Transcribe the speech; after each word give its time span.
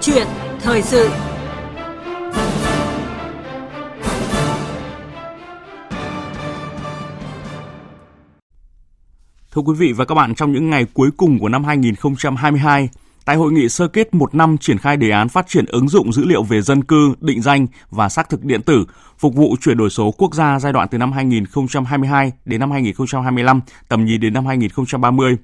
chuyện 0.00 0.26
thời 0.60 0.82
sự. 0.82 1.10
Thưa 9.52 9.62
quý 9.62 9.74
vị 9.78 9.92
và 9.92 10.04
các 10.04 10.14
bạn, 10.14 10.34
trong 10.34 10.52
những 10.52 10.70
ngày 10.70 10.86
cuối 10.94 11.10
cùng 11.16 11.38
của 11.38 11.48
năm 11.48 11.64
2022, 11.64 12.88
tại 13.24 13.36
hội 13.36 13.52
nghị 13.52 13.68
sơ 13.68 13.88
kết 13.88 14.14
một 14.14 14.34
năm 14.34 14.58
triển 14.58 14.78
khai 14.78 14.96
đề 14.96 15.10
án 15.10 15.28
phát 15.28 15.48
triển 15.48 15.64
ứng 15.66 15.88
dụng 15.88 16.12
dữ 16.12 16.24
liệu 16.24 16.42
về 16.42 16.62
dân 16.62 16.84
cư, 16.84 17.14
định 17.20 17.42
danh 17.42 17.66
và 17.90 18.08
xác 18.08 18.28
thực 18.28 18.44
điện 18.44 18.62
tử, 18.62 18.84
phục 19.18 19.34
vụ 19.34 19.56
chuyển 19.60 19.76
đổi 19.76 19.90
số 19.90 20.10
quốc 20.18 20.34
gia 20.34 20.58
giai 20.58 20.72
đoạn 20.72 20.88
từ 20.90 20.98
năm 20.98 21.12
2022 21.12 22.32
đến 22.44 22.60
năm 22.60 22.70
2025, 22.70 23.60
tầm 23.88 24.04
nhìn 24.04 24.20
đến 24.20 24.32
năm 24.32 24.46
2030, 24.46 25.36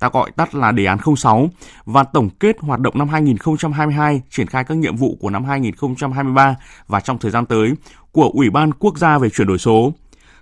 ta 0.00 0.08
gọi 0.12 0.30
tắt 0.30 0.54
là 0.54 0.72
đề 0.72 0.84
án 0.84 0.98
06 1.16 1.50
và 1.84 2.04
tổng 2.04 2.28
kết 2.40 2.56
hoạt 2.60 2.80
động 2.80 2.98
năm 2.98 3.08
2022, 3.08 4.22
triển 4.30 4.46
khai 4.46 4.64
các 4.64 4.76
nhiệm 4.76 4.96
vụ 4.96 5.16
của 5.20 5.30
năm 5.30 5.44
2023 5.44 6.56
và 6.88 7.00
trong 7.00 7.18
thời 7.18 7.30
gian 7.30 7.46
tới 7.46 7.72
của 8.12 8.30
Ủy 8.34 8.50
ban 8.50 8.72
Quốc 8.72 8.98
gia 8.98 9.18
về 9.18 9.30
chuyển 9.30 9.48
đổi 9.48 9.58
số. 9.58 9.92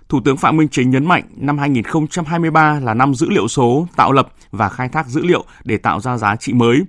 Thủ 0.09 0.19
tướng 0.25 0.37
Phạm 0.37 0.57
Minh 0.57 0.67
Chính 0.71 0.89
nhấn 0.89 1.05
mạnh 1.05 1.23
năm 1.35 1.57
2023 1.57 2.79
là 2.79 2.93
năm 2.93 3.13
dữ 3.13 3.29
liệu 3.29 3.47
số, 3.47 3.87
tạo 3.95 4.11
lập 4.11 4.29
và 4.51 4.69
khai 4.69 4.89
thác 4.89 5.07
dữ 5.07 5.21
liệu 5.21 5.43
để 5.63 5.77
tạo 5.77 5.99
ra 5.99 6.17
giá 6.17 6.35
trị 6.35 6.53
mới. 6.53 6.81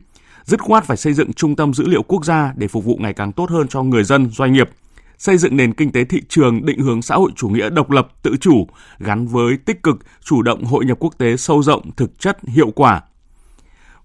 Dứt 0.45 0.60
khoát 0.60 0.84
phải 0.84 0.96
xây 0.96 1.12
dựng 1.12 1.32
trung 1.32 1.57
tâm 1.57 1.74
dữ 1.74 1.88
liệu 1.88 2.02
quốc 2.02 2.24
gia 2.24 2.52
để 2.57 2.68
phục 2.68 2.84
vụ 2.84 2.96
ngày 3.01 3.12
càng 3.12 3.32
tốt 3.32 3.51
hơn 3.51 3.68
cho 3.68 3.82
người 3.82 4.05
dân, 4.05 4.30
doanh 4.30 4.52
nghiệp, 4.52 4.71
xây 5.20 5.37
dựng 5.37 5.56
nền 5.56 5.73
kinh 5.73 5.92
tế 5.92 6.05
thị 6.05 6.23
trường 6.29 6.66
định 6.66 6.79
hướng 6.79 7.02
xã 7.02 7.15
hội 7.15 7.30
chủ 7.37 7.48
nghĩa 7.48 7.70
độc 7.70 7.91
lập, 7.91 8.09
tự 8.23 8.37
chủ, 8.41 8.66
gắn 8.98 9.27
với 9.27 9.56
tích 9.56 9.83
cực, 9.83 9.96
chủ 10.24 10.43
động 10.43 10.65
hội 10.65 10.84
nhập 10.84 10.96
quốc 11.01 11.19
tế 11.19 11.37
sâu 11.37 11.62
rộng, 11.62 11.91
thực 11.96 12.19
chất, 12.19 12.38
hiệu 12.45 12.70
quả. 12.70 13.02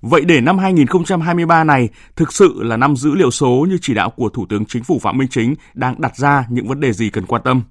Vậy 0.01 0.21
để 0.25 0.41
năm 0.41 0.57
2023 0.57 1.63
này 1.63 1.89
thực 2.15 2.33
sự 2.33 2.63
là 2.63 2.77
năm 2.77 2.95
dữ 2.95 3.15
liệu 3.15 3.31
số 3.31 3.65
như 3.69 3.77
chỉ 3.81 3.93
đạo 3.93 4.09
của 4.09 4.29
Thủ 4.29 4.45
tướng 4.49 4.65
Chính 4.65 4.83
phủ 4.83 4.99
Phạm 4.99 5.17
Minh 5.17 5.27
Chính 5.27 5.55
đang 5.73 6.01
đặt 6.01 6.17
ra 6.17 6.45
những 6.49 6.67
vấn 6.67 6.79
đề 6.79 6.93
gì 6.93 7.09
cần 7.09 7.25
quan 7.25 7.41
tâm? 7.45 7.61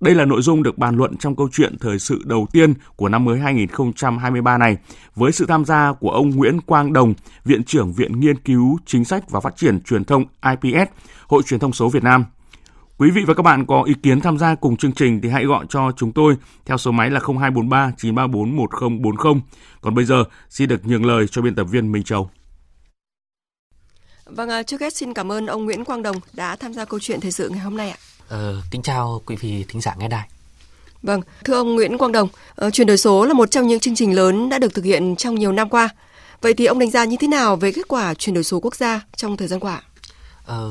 Đây 0.00 0.14
là 0.14 0.24
nội 0.24 0.42
dung 0.42 0.62
được 0.62 0.78
bàn 0.78 0.96
luận 0.96 1.16
trong 1.16 1.36
câu 1.36 1.48
chuyện 1.52 1.78
thời 1.80 1.98
sự 1.98 2.22
đầu 2.24 2.46
tiên 2.52 2.74
của 2.96 3.08
năm 3.08 3.24
mới 3.24 3.38
2023 3.38 4.58
này, 4.58 4.76
với 5.14 5.32
sự 5.32 5.46
tham 5.46 5.64
gia 5.64 5.92
của 5.92 6.10
ông 6.10 6.30
Nguyễn 6.30 6.60
Quang 6.60 6.92
Đồng, 6.92 7.14
Viện 7.44 7.64
trưởng 7.64 7.92
Viện 7.92 8.20
Nghiên 8.20 8.38
cứu 8.38 8.78
Chính 8.86 9.04
sách 9.04 9.30
và 9.30 9.40
Phát 9.40 9.56
triển 9.56 9.80
Truyền 9.80 10.04
thông 10.04 10.24
IPS, 10.62 10.90
Hội 11.28 11.42
Truyền 11.42 11.60
thông 11.60 11.72
số 11.72 11.88
Việt 11.88 12.04
Nam. 12.04 12.24
Quý 12.98 13.10
vị 13.10 13.24
và 13.26 13.34
các 13.34 13.42
bạn 13.42 13.66
có 13.66 13.82
ý 13.82 13.94
kiến 14.02 14.20
tham 14.20 14.38
gia 14.38 14.54
cùng 14.54 14.76
chương 14.76 14.92
trình 14.92 15.20
thì 15.22 15.28
hãy 15.28 15.44
gọi 15.44 15.66
cho 15.68 15.92
chúng 15.96 16.12
tôi 16.12 16.36
theo 16.64 16.78
số 16.78 16.90
máy 16.90 17.10
là 17.10 17.20
0243 17.20 17.92
934 17.96 18.56
1040. 18.56 19.42
Còn 19.80 19.94
bây 19.94 20.04
giờ 20.04 20.24
xin 20.50 20.68
được 20.68 20.86
nhường 20.86 21.06
lời 21.06 21.26
cho 21.30 21.42
biên 21.42 21.54
tập 21.54 21.64
viên 21.64 21.92
Minh 21.92 22.04
Châu. 22.04 22.30
Vâng, 24.24 24.48
à, 24.48 24.62
trước 24.62 24.80
hết 24.80 24.96
xin 24.96 25.14
cảm 25.14 25.32
ơn 25.32 25.46
ông 25.46 25.64
Nguyễn 25.64 25.84
Quang 25.84 26.02
Đồng 26.02 26.16
đã 26.32 26.56
tham 26.56 26.74
gia 26.74 26.84
câu 26.84 27.00
chuyện 27.00 27.20
thời 27.20 27.32
sự 27.32 27.48
ngày 27.48 27.58
hôm 27.58 27.76
nay 27.76 27.90
ạ. 27.90 27.96
Ờ, 28.28 28.62
kính 28.70 28.82
chào 28.82 29.22
quý 29.26 29.36
vị 29.36 29.64
thính 29.68 29.80
giả 29.80 29.94
nghe 29.98 30.08
đài. 30.08 30.28
Vâng, 31.02 31.22
thưa 31.44 31.54
ông 31.54 31.74
Nguyễn 31.74 31.98
Quang 31.98 32.12
Đồng, 32.12 32.28
uh, 32.66 32.72
chuyển 32.72 32.86
đổi 32.86 32.98
số 32.98 33.24
là 33.24 33.34
một 33.34 33.50
trong 33.50 33.66
những 33.66 33.80
chương 33.80 33.94
trình 33.94 34.14
lớn 34.14 34.48
đã 34.48 34.58
được 34.58 34.74
thực 34.74 34.84
hiện 34.84 35.16
trong 35.16 35.34
nhiều 35.34 35.52
năm 35.52 35.68
qua. 35.68 35.88
Vậy 36.40 36.54
thì 36.54 36.66
ông 36.66 36.78
đánh 36.78 36.90
giá 36.90 37.04
như 37.04 37.16
thế 37.20 37.28
nào 37.28 37.56
về 37.56 37.72
kết 37.72 37.88
quả 37.88 38.14
chuyển 38.14 38.34
đổi 38.34 38.44
số 38.44 38.60
quốc 38.60 38.76
gia 38.76 39.00
trong 39.16 39.36
thời 39.36 39.48
gian 39.48 39.60
qua? 39.60 39.82
Ờ, 40.44 40.70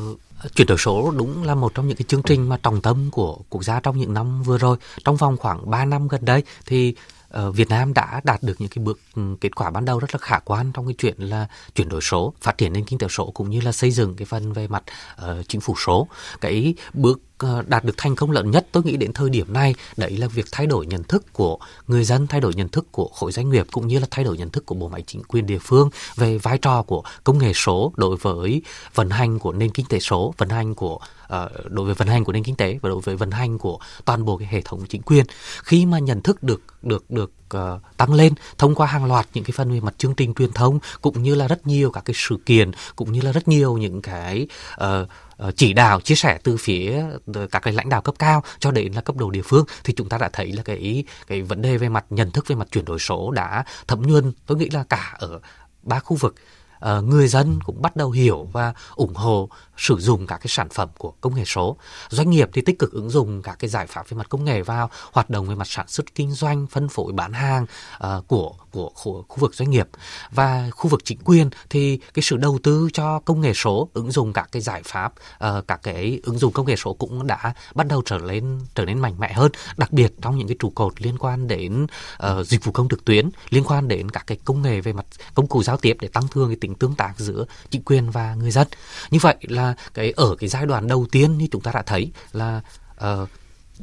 chuyển 0.56 0.68
đổi 0.68 0.78
số 0.78 1.12
đúng 1.12 1.44
là 1.44 1.56
một 1.56 1.74
trong 1.74 1.88
những 1.88 1.98
cái 1.98 2.06
chương 2.08 2.24
trình 2.24 2.50
mà 2.50 2.58
trọng 2.58 2.82
tâm 2.82 3.12
của 3.12 3.38
quốc 3.50 3.64
gia 3.64 3.80
trong 3.80 3.98
những 3.98 4.14
năm 4.14 4.44
vừa 4.44 4.58
rồi. 4.58 4.78
Trong 5.04 5.16
vòng 5.16 5.38
khoảng 5.38 5.70
3 5.70 5.86
năm 5.86 6.08
gần 6.08 6.26
đây 6.26 6.44
thì 6.66 6.96
ờ, 7.30 7.52
Việt 7.52 7.70
Nam 7.70 7.94
đã 7.94 8.22
đạt 8.24 8.44
được 8.44 8.62
những 8.62 8.70
cái 8.70 8.84
bước 8.84 9.00
ừ, 9.16 9.22
kết 9.42 9.56
quả 9.56 9.70
ban 9.70 9.86
đầu 9.86 10.00
rất 10.00 10.14
là 10.14 10.20
khả 10.20 10.40
quan 10.40 10.72
trong 10.72 10.88
cái 10.88 10.96
chuyện 10.98 11.16
là 11.18 11.48
chuyển 11.76 11.90
đổi 11.90 12.02
số, 12.02 12.34
phát 12.42 12.58
triển 12.58 12.74
nền 12.74 12.86
kinh 12.86 13.00
tế 13.00 13.08
số 13.10 13.32
cũng 13.32 13.50
như 13.50 13.62
là 13.62 13.72
xây 13.72 13.92
dựng 13.92 14.16
cái 14.16 14.26
phần 14.26 14.54
về 14.54 14.68
mặt 14.68 14.84
uh, 15.22 15.48
chính 15.48 15.62
phủ 15.62 15.76
số. 15.86 16.08
Cái 16.42 16.76
bước 16.94 17.22
Ờ, 17.46 17.64
đạt 17.68 17.84
được 17.84 17.94
thành 17.98 18.16
công 18.16 18.32
lớn 18.32 18.52
nhất 18.52 18.68
tôi 18.72 18.84
nghĩ 18.84 18.98
đến 18.98 19.14
thời 19.14 19.30
điểm 19.30 19.54
này 19.54 19.76
đấy 19.98 20.18
là 20.18 20.28
việc 20.28 20.46
thay 20.52 20.68
đổi 20.68 20.86
nhận 20.86 21.04
thức 21.04 21.34
của 21.34 21.58
người 21.88 22.04
dân 22.04 22.28
thay 22.28 22.42
đổi 22.42 22.54
nhận 22.54 22.70
thức 22.70 22.88
của 22.92 23.08
khối 23.08 23.32
doanh 23.32 23.50
nghiệp 23.50 23.68
cũng 23.72 23.88
như 23.88 24.00
là 24.00 24.08
thay 24.12 24.26
đổi 24.26 24.38
nhận 24.38 24.50
thức 24.50 24.66
của 24.66 24.76
bộ 24.76 24.88
máy 24.88 25.04
chính 25.08 25.24
quyền 25.24 25.46
địa 25.46 25.58
phương 25.62 25.90
về 26.16 26.38
vai 26.38 26.58
trò 26.58 26.82
của 26.82 27.04
công 27.24 27.38
nghệ 27.38 27.52
số 27.56 27.92
đối 27.96 28.18
với 28.18 28.62
vận 28.96 29.10
hành 29.10 29.40
của 29.40 29.54
nền 29.54 29.72
kinh 29.72 29.86
tế 29.86 30.00
số 30.00 30.34
vận 30.38 30.50
hành 30.50 30.76
của 30.76 30.96
uh, 30.96 31.66
đối 31.70 31.86
với 31.86 31.96
vận 31.96 32.08
hành 32.08 32.24
của 32.24 32.34
nền 32.34 32.44
kinh 32.44 32.56
tế 32.56 32.80
và 32.82 32.90
đối 32.90 33.02
với 33.02 33.16
vận 33.16 33.32
hành 33.32 33.58
của 33.58 33.80
toàn 34.06 34.26
bộ 34.26 34.38
cái 34.38 34.48
hệ 34.52 34.62
thống 34.62 34.86
chính 34.90 35.02
quyền. 35.02 35.26
Khi 35.64 35.86
mà 35.86 36.00
nhận 36.00 36.22
thức 36.22 36.44
được 36.44 36.62
được 36.82 37.12
được 37.12 37.32
uh, 37.58 37.82
tăng 37.98 38.14
lên 38.14 38.34
thông 38.58 38.76
qua 38.76 38.88
hàng 38.88 39.06
loạt 39.06 39.28
những 39.34 39.44
cái 39.44 39.52
phần 39.58 39.72
về 39.72 39.80
mặt 39.80 39.94
chương 39.98 40.16
trình 40.16 40.34
truyền 40.34 40.52
thông 40.52 40.80
cũng 41.02 41.24
như 41.24 41.36
là 41.36 41.48
rất 41.48 41.68
nhiều 41.68 41.92
các 41.92 42.06
cái 42.06 42.14
sự 42.18 42.38
kiện 42.46 42.72
cũng 42.96 43.12
như 43.12 43.22
là 43.22 43.32
rất 43.32 43.48
nhiều 43.48 43.78
những 43.78 44.02
cái 44.02 44.48
uh, 44.84 45.08
chỉ 45.56 45.74
đạo 45.74 46.02
chia 46.02 46.16
sẻ 46.16 46.40
từ 46.44 46.58
phía 46.58 47.04
các 47.52 47.60
cái 47.60 47.74
lãnh 47.74 47.90
đạo 47.90 48.02
cấp 48.02 48.16
cao 48.20 48.44
cho 48.60 48.72
đến 48.72 48.94
là 48.94 49.02
cấp 49.02 49.16
độ 49.16 49.30
địa 49.30 49.42
phương 49.42 49.66
thì 49.84 49.94
chúng 49.94 50.10
ta 50.10 50.18
đã 50.18 50.30
thấy 50.34 50.52
là 50.52 50.64
cái 50.64 51.04
cái 51.28 51.42
vấn 51.42 51.62
đề 51.62 51.78
về 51.78 51.90
mặt 51.90 52.06
nhận 52.10 52.32
thức 52.32 52.48
về 52.48 52.56
mặt 52.56 52.68
chuyển 52.72 52.86
đổi 52.86 53.00
số 53.00 53.32
đã 53.32 53.64
thấm 53.88 54.02
nhuần 54.02 54.34
tôi 54.46 54.58
nghĩ 54.58 54.70
là 54.70 54.84
cả 54.90 55.14
ở 55.20 55.40
ba 55.84 56.00
khu 56.00 56.18
vực 56.18 56.36
uh, 56.86 57.04
người 57.04 57.28
dân 57.28 57.60
cũng 57.66 57.82
bắt 57.82 57.96
đầu 57.96 58.12
hiểu 58.12 58.50
và 58.54 58.74
ủng 58.96 59.16
hộ 59.16 59.50
sử 59.78 59.98
dụng 60.00 60.28
các 60.28 60.38
cái 60.38 60.48
sản 60.48 60.70
phẩm 60.70 60.90
của 60.98 61.14
công 61.22 61.36
nghệ 61.36 61.44
số. 61.46 61.78
Doanh 62.10 62.30
nghiệp 62.30 62.50
thì 62.54 62.62
tích 62.62 62.80
cực 62.80 62.92
ứng 62.92 63.10
dụng 63.10 63.42
các 63.42 63.60
cái 63.60 63.70
giải 63.70 63.88
pháp 63.88 64.10
về 64.10 64.18
mặt 64.18 64.30
công 64.30 64.46
nghệ 64.46 64.62
vào 64.62 64.90
hoạt 65.12 65.30
động 65.30 65.46
về 65.48 65.56
mặt 65.56 65.68
sản 65.68 65.88
xuất 65.88 66.16
kinh 66.16 66.32
doanh, 66.32 66.68
phân 66.68 66.90
phối 66.90 67.14
bán 67.14 67.34
hàng 67.34 67.66
uh, 68.04 68.28
của 68.28 68.54
của 68.76 68.92
khu, 68.96 69.26
khu 69.28 69.38
vực 69.38 69.56
doanh 69.56 69.70
nghiệp 69.70 69.88
và 70.32 70.70
khu 70.72 70.90
vực 70.90 71.02
chính 71.04 71.20
quyền 71.26 71.50
thì 71.70 72.00
cái 72.14 72.24
sự 72.24 72.38
đầu 72.38 72.60
tư 72.64 72.90
cho 72.94 73.20
công 73.20 73.42
nghệ 73.42 73.54
số 73.54 73.90
ứng 73.94 74.12
dụng 74.12 74.34
các 74.34 74.50
cái 74.52 74.62
giải 74.62 74.82
pháp 74.86 75.14
uh, 75.14 75.68
các 75.68 75.80
cái 75.84 76.20
ứng 76.24 76.38
dụng 76.38 76.54
công 76.54 76.66
nghệ 76.66 76.76
số 76.76 76.94
cũng 76.94 77.28
đã 77.28 77.54
bắt 77.76 77.88
đầu 77.88 78.02
trở 78.06 78.18
lên 78.18 78.60
trở 78.76 78.86
nên 78.86 79.00
mạnh 79.00 79.16
mẽ 79.20 79.34
hơn 79.34 79.52
đặc 79.78 79.92
biệt 79.92 80.14
trong 80.22 80.38
những 80.38 80.48
cái 80.48 80.58
trụ 80.60 80.70
cột 80.70 81.02
liên 81.02 81.18
quan 81.18 81.48
đến 81.48 81.84
uh, 81.84 82.48
dịch 82.48 82.64
vụ 82.64 82.72
công 82.72 82.90
trực 82.90 83.06
tuyến 83.06 83.30
liên 83.50 83.64
quan 83.64 83.88
đến 83.88 84.12
các 84.12 84.28
cái 84.28 84.38
công 84.46 84.62
nghệ 84.62 84.82
về 84.82 84.94
mặt 84.94 85.06
công 85.34 85.48
cụ 85.48 85.64
giao 85.64 85.78
tiếp 85.78 85.98
để 86.02 86.08
tăng 86.08 86.28
cường 86.28 86.50
cái 86.50 86.58
tính 86.62 86.76
tương 86.76 86.96
tác 86.96 87.14
giữa 87.18 87.46
chính 87.70 87.84
quyền 87.84 88.10
và 88.10 88.36
người 88.36 88.52
dân. 88.52 88.68
Như 89.12 89.20
vậy 89.22 89.36
là 89.42 89.76
cái 89.94 90.12
ở 90.12 90.36
cái 90.40 90.50
giai 90.50 90.66
đoạn 90.66 90.88
đầu 90.88 91.06
tiên 91.12 91.38
như 91.38 91.48
chúng 91.52 91.62
ta 91.62 91.72
đã 91.72 91.82
thấy 91.82 92.12
là 92.32 92.62
uh, 93.06 93.30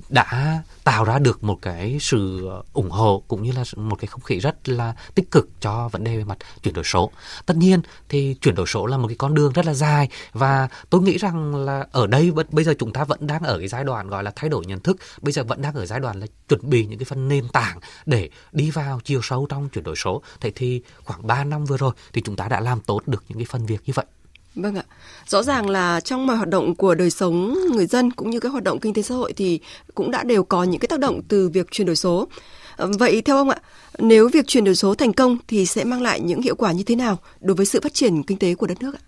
đã 0.08 0.62
tạo 0.84 1.04
ra 1.04 1.18
được 1.18 1.44
một 1.44 1.58
cái 1.62 1.98
sự 2.00 2.50
ủng 2.72 2.90
hộ 2.90 3.22
cũng 3.28 3.42
như 3.42 3.52
là 3.52 3.64
một 3.76 3.96
cái 3.96 4.06
không 4.06 4.20
khí 4.20 4.38
rất 4.38 4.68
là 4.68 4.94
tích 5.14 5.30
cực 5.30 5.48
cho 5.60 5.88
vấn 5.88 6.04
đề 6.04 6.16
về 6.16 6.24
mặt 6.24 6.38
chuyển 6.62 6.74
đổi 6.74 6.84
số. 6.84 7.10
Tất 7.46 7.56
nhiên 7.56 7.80
thì 8.08 8.36
chuyển 8.40 8.54
đổi 8.54 8.66
số 8.66 8.86
là 8.86 8.96
một 8.96 9.08
cái 9.08 9.16
con 9.16 9.34
đường 9.34 9.52
rất 9.52 9.66
là 9.66 9.74
dài 9.74 10.08
và 10.32 10.68
tôi 10.90 11.02
nghĩ 11.02 11.18
rằng 11.18 11.54
là 11.64 11.86
ở 11.92 12.06
đây 12.06 12.32
bây 12.50 12.64
giờ 12.64 12.74
chúng 12.78 12.92
ta 12.92 13.04
vẫn 13.04 13.26
đang 13.26 13.42
ở 13.42 13.58
cái 13.58 13.68
giai 13.68 13.84
đoạn 13.84 14.08
gọi 14.08 14.24
là 14.24 14.32
thay 14.36 14.50
đổi 14.50 14.66
nhận 14.66 14.80
thức, 14.80 14.96
bây 15.20 15.32
giờ 15.32 15.44
vẫn 15.44 15.62
đang 15.62 15.74
ở 15.74 15.86
giai 15.86 16.00
đoạn 16.00 16.20
là 16.20 16.26
chuẩn 16.48 16.70
bị 16.70 16.86
những 16.86 16.98
cái 16.98 17.04
phần 17.04 17.28
nền 17.28 17.48
tảng 17.48 17.78
để 18.06 18.30
đi 18.52 18.70
vào 18.70 19.00
chiều 19.04 19.20
sâu 19.22 19.46
trong 19.48 19.68
chuyển 19.68 19.84
đổi 19.84 19.96
số. 19.96 20.22
Thế 20.40 20.52
thì 20.54 20.82
khoảng 21.04 21.26
3 21.26 21.44
năm 21.44 21.64
vừa 21.64 21.76
rồi 21.76 21.92
thì 22.12 22.22
chúng 22.24 22.36
ta 22.36 22.48
đã 22.48 22.60
làm 22.60 22.80
tốt 22.80 23.02
được 23.06 23.24
những 23.28 23.38
cái 23.38 23.46
phần 23.50 23.66
việc 23.66 23.80
như 23.86 23.92
vậy. 23.96 24.06
Vâng 24.54 24.74
ạ. 24.74 24.84
Rõ 25.26 25.42
ràng 25.42 25.70
là 25.70 26.00
trong 26.00 26.26
mọi 26.26 26.36
hoạt 26.36 26.48
động 26.48 26.74
của 26.74 26.94
đời 26.94 27.10
sống 27.10 27.58
người 27.72 27.86
dân 27.86 28.10
cũng 28.10 28.30
như 28.30 28.40
các 28.40 28.48
hoạt 28.48 28.64
động 28.64 28.80
kinh 28.80 28.94
tế 28.94 29.02
xã 29.02 29.14
hội 29.14 29.32
thì 29.32 29.60
cũng 29.94 30.10
đã 30.10 30.22
đều 30.22 30.44
có 30.44 30.64
những 30.64 30.80
cái 30.80 30.88
tác 30.88 31.00
động 31.00 31.20
từ 31.28 31.48
việc 31.48 31.70
chuyển 31.70 31.86
đổi 31.86 31.96
số. 31.96 32.28
Ờ, 32.76 32.90
vậy 32.98 33.22
theo 33.22 33.36
ông 33.36 33.50
ạ, 33.50 33.58
nếu 33.98 34.28
việc 34.28 34.46
chuyển 34.46 34.64
đổi 34.64 34.74
số 34.74 34.94
thành 34.94 35.12
công 35.12 35.38
thì 35.48 35.66
sẽ 35.66 35.84
mang 35.84 36.02
lại 36.02 36.20
những 36.20 36.42
hiệu 36.42 36.54
quả 36.54 36.72
như 36.72 36.82
thế 36.82 36.96
nào 36.96 37.18
đối 37.40 37.54
với 37.54 37.66
sự 37.66 37.80
phát 37.82 37.94
triển 37.94 38.22
kinh 38.22 38.38
tế 38.38 38.54
của 38.54 38.66
đất 38.66 38.82
nước 38.82 38.94
ạ? 38.94 39.02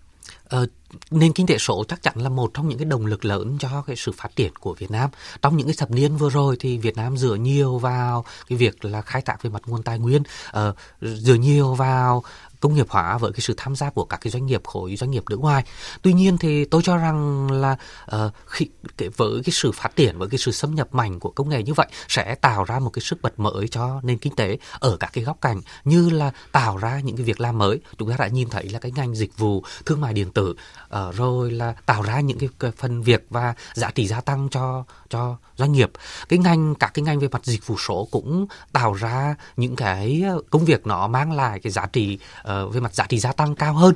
Ờ, 0.49 0.67
nền 1.11 1.33
kinh 1.33 1.47
tế 1.47 1.57
số 1.57 1.83
chắc 1.87 2.03
chắn 2.03 2.13
là 2.17 2.29
một 2.29 2.51
trong 2.53 2.69
những 2.69 2.77
cái 2.77 2.85
động 2.85 3.05
lực 3.05 3.25
lớn 3.25 3.57
cho 3.59 3.83
cái 3.87 3.95
sự 3.95 4.11
phát 4.11 4.35
triển 4.35 4.55
của 4.55 4.73
Việt 4.73 4.91
Nam. 4.91 5.09
Trong 5.41 5.57
những 5.57 5.67
cái 5.67 5.75
thập 5.77 5.91
niên 5.91 6.17
vừa 6.17 6.29
rồi 6.29 6.55
thì 6.59 6.77
Việt 6.77 6.97
Nam 6.97 7.17
dựa 7.17 7.35
nhiều 7.35 7.77
vào 7.77 8.25
cái 8.49 8.57
việc 8.57 8.85
là 8.85 9.01
khai 9.01 9.21
thác 9.21 9.43
về 9.43 9.49
mặt 9.49 9.61
nguồn 9.65 9.83
tài 9.83 9.99
nguyên, 9.99 10.23
uh, 10.57 10.75
dựa 11.01 11.33
nhiều 11.33 11.73
vào 11.73 12.23
công 12.59 12.75
nghiệp 12.75 12.85
hóa 12.89 13.17
với 13.17 13.31
cái 13.31 13.41
sự 13.41 13.53
tham 13.57 13.75
gia 13.75 13.89
của 13.89 14.05
các 14.05 14.17
cái 14.21 14.31
doanh 14.31 14.45
nghiệp 14.45 14.61
khối 14.63 14.95
doanh 14.95 15.11
nghiệp 15.11 15.23
nước 15.29 15.39
ngoài. 15.39 15.63
Tuy 16.01 16.13
nhiên 16.13 16.37
thì 16.37 16.65
tôi 16.65 16.81
cho 16.83 16.97
rằng 16.97 17.51
là 17.51 17.77
uh, 18.15 18.31
khi 18.45 18.69
cái, 18.97 19.09
với 19.09 19.41
cái 19.45 19.51
sự 19.51 19.71
phát 19.71 19.95
triển 19.95 20.17
với 20.17 20.29
cái 20.29 20.37
sự 20.37 20.51
xâm 20.51 20.75
nhập 20.75 20.87
mạnh 20.91 21.19
của 21.19 21.29
công 21.29 21.49
nghệ 21.49 21.63
như 21.63 21.73
vậy 21.73 21.87
sẽ 22.07 22.35
tạo 22.35 22.63
ra 22.63 22.79
một 22.79 22.89
cái 22.89 23.01
sức 23.01 23.21
bật 23.21 23.39
mới 23.39 23.67
cho 23.67 23.99
nền 24.03 24.17
kinh 24.17 24.35
tế 24.35 24.57
ở 24.79 24.97
các 24.97 25.09
cái 25.13 25.23
góc 25.23 25.37
cạnh 25.41 25.61
như 25.83 26.09
là 26.09 26.31
tạo 26.51 26.77
ra 26.77 26.99
những 26.99 27.15
cái 27.15 27.25
việc 27.25 27.39
làm 27.39 27.57
mới. 27.57 27.79
Chúng 27.97 28.09
ta 28.09 28.15
đã 28.19 28.27
nhìn 28.27 28.49
thấy 28.49 28.69
là 28.69 28.79
cái 28.79 28.91
ngành 28.95 29.15
dịch 29.15 29.37
vụ 29.37 29.63
thương 29.85 30.01
mại 30.01 30.13
điện 30.13 30.31
tử 30.31 30.55
uh, 30.85 31.15
rồi 31.15 31.51
là 31.51 31.73
tạo 31.85 32.01
ra 32.01 32.19
những 32.19 32.39
cái, 32.39 32.49
cái 32.59 32.71
phần 32.77 33.03
việc 33.03 33.25
và 33.29 33.53
giá 33.73 33.91
trị 33.91 34.07
gia 34.07 34.21
tăng 34.21 34.49
cho 34.49 34.83
cho 35.09 35.37
doanh 35.57 35.71
nghiệp. 35.71 35.91
Cái 36.29 36.39
ngành 36.39 36.75
các 36.75 36.93
cái 36.93 37.03
ngành 37.03 37.19
về 37.19 37.27
mặt 37.31 37.45
dịch 37.45 37.67
vụ 37.67 37.77
số 37.77 38.07
cũng 38.11 38.47
tạo 38.71 38.93
ra 38.93 39.35
những 39.57 39.75
cái 39.75 40.23
ờ, 40.27 40.41
công 40.49 40.65
việc 40.65 40.87
nó 40.87 41.07
mang 41.07 41.31
lại 41.31 41.59
cái 41.59 41.71
giá 41.71 41.85
trị 41.85 42.19
uh, 42.39 42.73
về 42.73 42.79
mặt 42.79 42.95
giá 42.95 43.05
trị 43.09 43.19
gia 43.19 43.31
tăng 43.31 43.55
cao 43.55 43.73
hơn. 43.73 43.95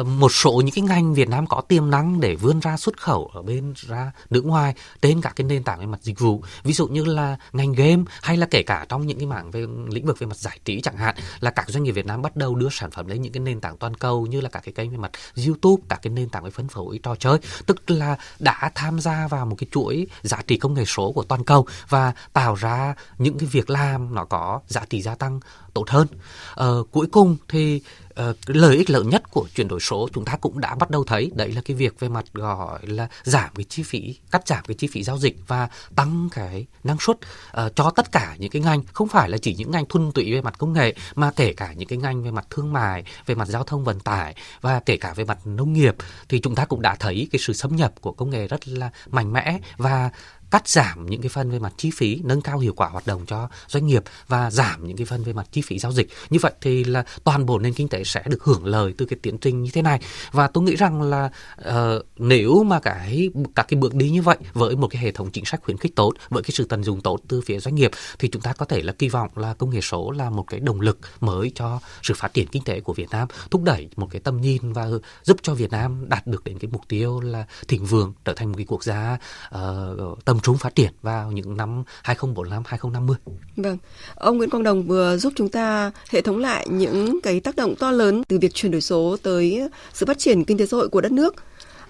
Uh, 0.00 0.06
một 0.06 0.32
số 0.32 0.52
những 0.52 0.74
cái 0.74 0.82
ngành 0.82 1.14
Việt 1.14 1.28
Nam 1.28 1.46
có 1.46 1.60
tiềm 1.60 1.90
năng 1.90 2.20
để 2.20 2.34
vươn 2.34 2.60
ra 2.60 2.76
xuất 2.76 2.96
khẩu 2.96 3.30
ở 3.34 3.42
bên 3.42 3.74
ra 3.76 4.12
nước 4.30 4.44
ngoài 4.44 4.74
trên 5.02 5.20
các 5.20 5.36
cái 5.36 5.44
nền 5.44 5.62
tảng 5.62 5.80
về 5.80 5.86
mặt 5.86 6.02
dịch 6.02 6.18
vụ. 6.18 6.42
Ví 6.62 6.72
dụ 6.72 6.88
như 6.88 7.04
là 7.04 7.36
ngành 7.52 7.72
game 7.72 8.02
hay 8.22 8.36
là 8.36 8.46
kể 8.50 8.62
cả 8.62 8.86
trong 8.88 9.06
những 9.06 9.18
cái 9.18 9.26
mảng 9.26 9.50
về 9.50 9.66
lĩnh 9.88 10.06
vực 10.06 10.18
về 10.18 10.26
mặt 10.26 10.36
giải 10.36 10.58
trí 10.64 10.80
chẳng 10.80 10.96
hạn 10.96 11.14
là 11.40 11.50
các 11.50 11.68
doanh 11.68 11.82
nghiệp 11.82 11.92
Việt 11.92 12.06
Nam 12.06 12.22
bắt 12.22 12.36
đầu 12.36 12.54
đưa 12.54 12.68
sản 12.70 12.90
phẩm 12.90 13.06
lên 13.06 13.22
những 13.22 13.32
cái 13.32 13.40
nền 13.40 13.60
tảng 13.60 13.76
toàn 13.76 13.94
cầu 13.94 14.26
như 14.26 14.40
là 14.40 14.48
các 14.48 14.62
cái 14.64 14.72
kênh 14.72 14.90
về 14.90 14.96
mặt 14.96 15.10
YouTube 15.46 15.82
các 15.88 16.02
cái 16.02 16.10
nền 16.12 16.28
tảng 16.34 16.44
về 16.44 16.50
phân 16.50 16.68
phối 16.68 17.00
trò 17.02 17.14
chơi 17.14 17.38
tức 17.66 17.90
là 17.90 18.16
đã 18.38 18.70
tham 18.74 19.00
gia 19.00 19.28
vào 19.28 19.46
một 19.46 19.56
cái 19.58 19.68
chuỗi 19.70 20.06
giá 20.22 20.42
trị 20.46 20.56
công 20.56 20.74
nghệ 20.74 20.84
số 20.84 21.12
của 21.12 21.22
toàn 21.22 21.44
cầu 21.44 21.66
và 21.88 22.12
tạo 22.32 22.54
ra 22.54 22.94
những 23.18 23.38
cái 23.38 23.48
việc 23.52 23.70
làm 23.70 24.14
nó 24.14 24.24
có 24.24 24.60
giá 24.68 24.84
trị 24.90 25.02
gia 25.02 25.14
tăng 25.14 25.40
tốt 25.74 25.90
hơn. 25.90 26.06
Ờ, 26.54 26.84
cuối 26.90 27.06
cùng 27.12 27.36
thì 27.48 27.82
uh, 28.20 28.36
lợi 28.46 28.76
ích 28.76 28.90
lớn 28.90 29.08
nhất 29.08 29.22
của 29.30 29.46
chuyển 29.54 29.68
đổi 29.68 29.80
số 29.80 30.08
chúng 30.12 30.24
ta 30.24 30.36
cũng 30.36 30.60
đã 30.60 30.74
bắt 30.74 30.90
đầu 30.90 31.04
thấy 31.04 31.30
đấy 31.34 31.52
là 31.52 31.60
cái 31.64 31.76
việc 31.76 32.00
về 32.00 32.08
mặt 32.08 32.24
gọi 32.32 32.86
là 32.86 33.08
giảm 33.22 33.50
cái 33.54 33.64
chi 33.64 33.82
phí 33.82 34.14
cắt 34.30 34.48
giảm 34.48 34.64
cái 34.64 34.74
chi 34.74 34.86
phí 34.86 35.02
giao 35.02 35.18
dịch 35.18 35.36
và 35.46 35.68
tăng 35.96 36.28
cái 36.32 36.66
năng 36.84 36.96
suất 37.00 37.16
uh, 37.16 37.76
cho 37.76 37.90
tất 37.96 38.12
cả 38.12 38.36
những 38.38 38.50
cái 38.50 38.62
ngành 38.62 38.82
không 38.92 39.08
phải 39.08 39.28
là 39.28 39.38
chỉ 39.38 39.54
những 39.54 39.70
ngành 39.70 39.86
thuần 39.86 40.12
túy 40.12 40.32
về 40.32 40.40
mặt 40.40 40.58
công 40.58 40.72
nghệ 40.72 40.94
mà 41.14 41.30
kể 41.30 41.52
cả 41.52 41.72
những 41.72 41.88
cái 41.88 41.98
ngành 41.98 42.22
về 42.22 42.30
mặt 42.30 42.46
thương 42.50 42.72
mại 42.72 43.04
về 43.26 43.34
mặt 43.34 43.48
giao 43.48 43.64
thông 43.64 43.84
vận 43.84 44.00
tải 44.00 44.34
và 44.60 44.80
kể 44.80 44.96
cả 44.96 45.14
về 45.16 45.24
mặt 45.24 45.38
nông 45.44 45.72
nghiệp 45.72 45.94
thì 46.28 46.40
chúng 46.40 46.54
ta 46.54 46.64
cũng 46.64 46.82
đã 46.82 46.94
thấy 46.94 47.28
cái 47.32 47.38
sự 47.38 47.52
xâm 47.52 47.76
nhập 47.76 47.92
của 48.00 48.12
công 48.12 48.30
nghệ 48.30 48.48
rất 48.48 48.68
là 48.68 48.90
mạnh 49.10 49.32
mẽ 49.32 49.58
và 49.76 50.10
cắt 50.50 50.68
giảm 50.68 51.06
những 51.06 51.22
cái 51.22 51.28
phần 51.28 51.50
về 51.50 51.58
mặt 51.58 51.72
chi 51.76 51.90
phí, 51.94 52.20
nâng 52.24 52.40
cao 52.40 52.58
hiệu 52.58 52.72
quả 52.76 52.88
hoạt 52.88 53.06
động 53.06 53.26
cho 53.26 53.48
doanh 53.68 53.86
nghiệp 53.86 54.02
và 54.28 54.50
giảm 54.50 54.86
những 54.86 54.96
cái 54.96 55.06
phần 55.06 55.22
về 55.22 55.32
mặt 55.32 55.46
chi 55.52 55.60
phí 55.60 55.78
giao 55.78 55.92
dịch. 55.92 56.08
Như 56.30 56.38
vậy 56.42 56.52
thì 56.60 56.84
là 56.84 57.04
toàn 57.24 57.46
bộ 57.46 57.58
nền 57.58 57.74
kinh 57.74 57.88
tế 57.88 58.04
sẽ 58.04 58.22
được 58.26 58.44
hưởng 58.44 58.64
lợi 58.66 58.94
từ 58.98 59.06
cái 59.06 59.18
tiến 59.22 59.38
trình 59.38 59.62
như 59.62 59.70
thế 59.70 59.82
này. 59.82 60.00
Và 60.32 60.46
tôi 60.46 60.64
nghĩ 60.64 60.76
rằng 60.76 61.02
là 61.02 61.30
uh, 61.68 61.74
nếu 62.18 62.62
mà 62.62 62.80
cái 62.80 63.30
các 63.54 63.66
cái 63.68 63.80
bước 63.80 63.94
đi 63.94 64.10
như 64.10 64.22
vậy 64.22 64.36
với 64.52 64.76
một 64.76 64.88
cái 64.88 65.02
hệ 65.02 65.12
thống 65.12 65.30
chính 65.30 65.44
sách 65.44 65.60
khuyến 65.62 65.78
khích 65.78 65.96
tốt, 65.96 66.12
với 66.28 66.42
cái 66.42 66.50
sự 66.50 66.64
tận 66.64 66.84
dụng 66.84 67.00
tốt 67.00 67.20
từ 67.28 67.40
phía 67.40 67.58
doanh 67.58 67.74
nghiệp 67.74 67.90
thì 68.18 68.28
chúng 68.28 68.42
ta 68.42 68.52
có 68.52 68.64
thể 68.64 68.82
là 68.82 68.92
kỳ 68.92 69.08
vọng 69.08 69.30
là 69.36 69.54
công 69.54 69.70
nghệ 69.70 69.80
số 69.80 70.10
là 70.10 70.30
một 70.30 70.44
cái 70.46 70.60
động 70.60 70.80
lực 70.80 70.98
mới 71.20 71.52
cho 71.54 71.80
sự 72.02 72.14
phát 72.16 72.34
triển 72.34 72.46
kinh 72.46 72.64
tế 72.64 72.80
của 72.80 72.92
Việt 72.92 73.10
Nam, 73.10 73.28
thúc 73.50 73.62
đẩy 73.62 73.88
một 73.96 74.08
cái 74.10 74.20
tầm 74.20 74.40
nhìn 74.40 74.72
và 74.72 74.88
giúp 75.22 75.36
cho 75.42 75.54
Việt 75.54 75.70
Nam 75.70 76.08
đạt 76.08 76.26
được 76.26 76.44
đến 76.44 76.58
cái 76.58 76.70
mục 76.72 76.82
tiêu 76.88 77.20
là 77.20 77.44
thịnh 77.68 77.86
vượng 77.86 78.12
trở 78.24 78.32
thành 78.34 78.48
một 78.48 78.54
cái 78.56 78.66
quốc 78.68 78.84
gia 78.84 79.18
uh, 79.54 80.24
tầm 80.24 80.33
trung 80.40 80.58
phát 80.58 80.74
triển 80.74 80.92
vào 81.02 81.32
những 81.32 81.56
năm 81.56 81.84
2045 82.02 82.62
2050. 82.66 83.16
Vâng, 83.56 83.78
ông 84.14 84.36
Nguyễn 84.36 84.50
Quang 84.50 84.62
Đồng 84.62 84.82
vừa 84.82 85.16
giúp 85.16 85.32
chúng 85.36 85.48
ta 85.48 85.90
hệ 86.10 86.20
thống 86.20 86.38
lại 86.38 86.66
những 86.70 87.20
cái 87.22 87.40
tác 87.40 87.56
động 87.56 87.74
to 87.76 87.90
lớn 87.90 88.22
từ 88.28 88.38
việc 88.38 88.54
chuyển 88.54 88.72
đổi 88.72 88.80
số 88.80 89.16
tới 89.22 89.68
sự 89.92 90.06
phát 90.06 90.18
triển 90.18 90.44
kinh 90.44 90.58
tế 90.58 90.66
xã 90.66 90.76
hội 90.76 90.88
của 90.88 91.00
đất 91.00 91.12
nước. 91.12 91.34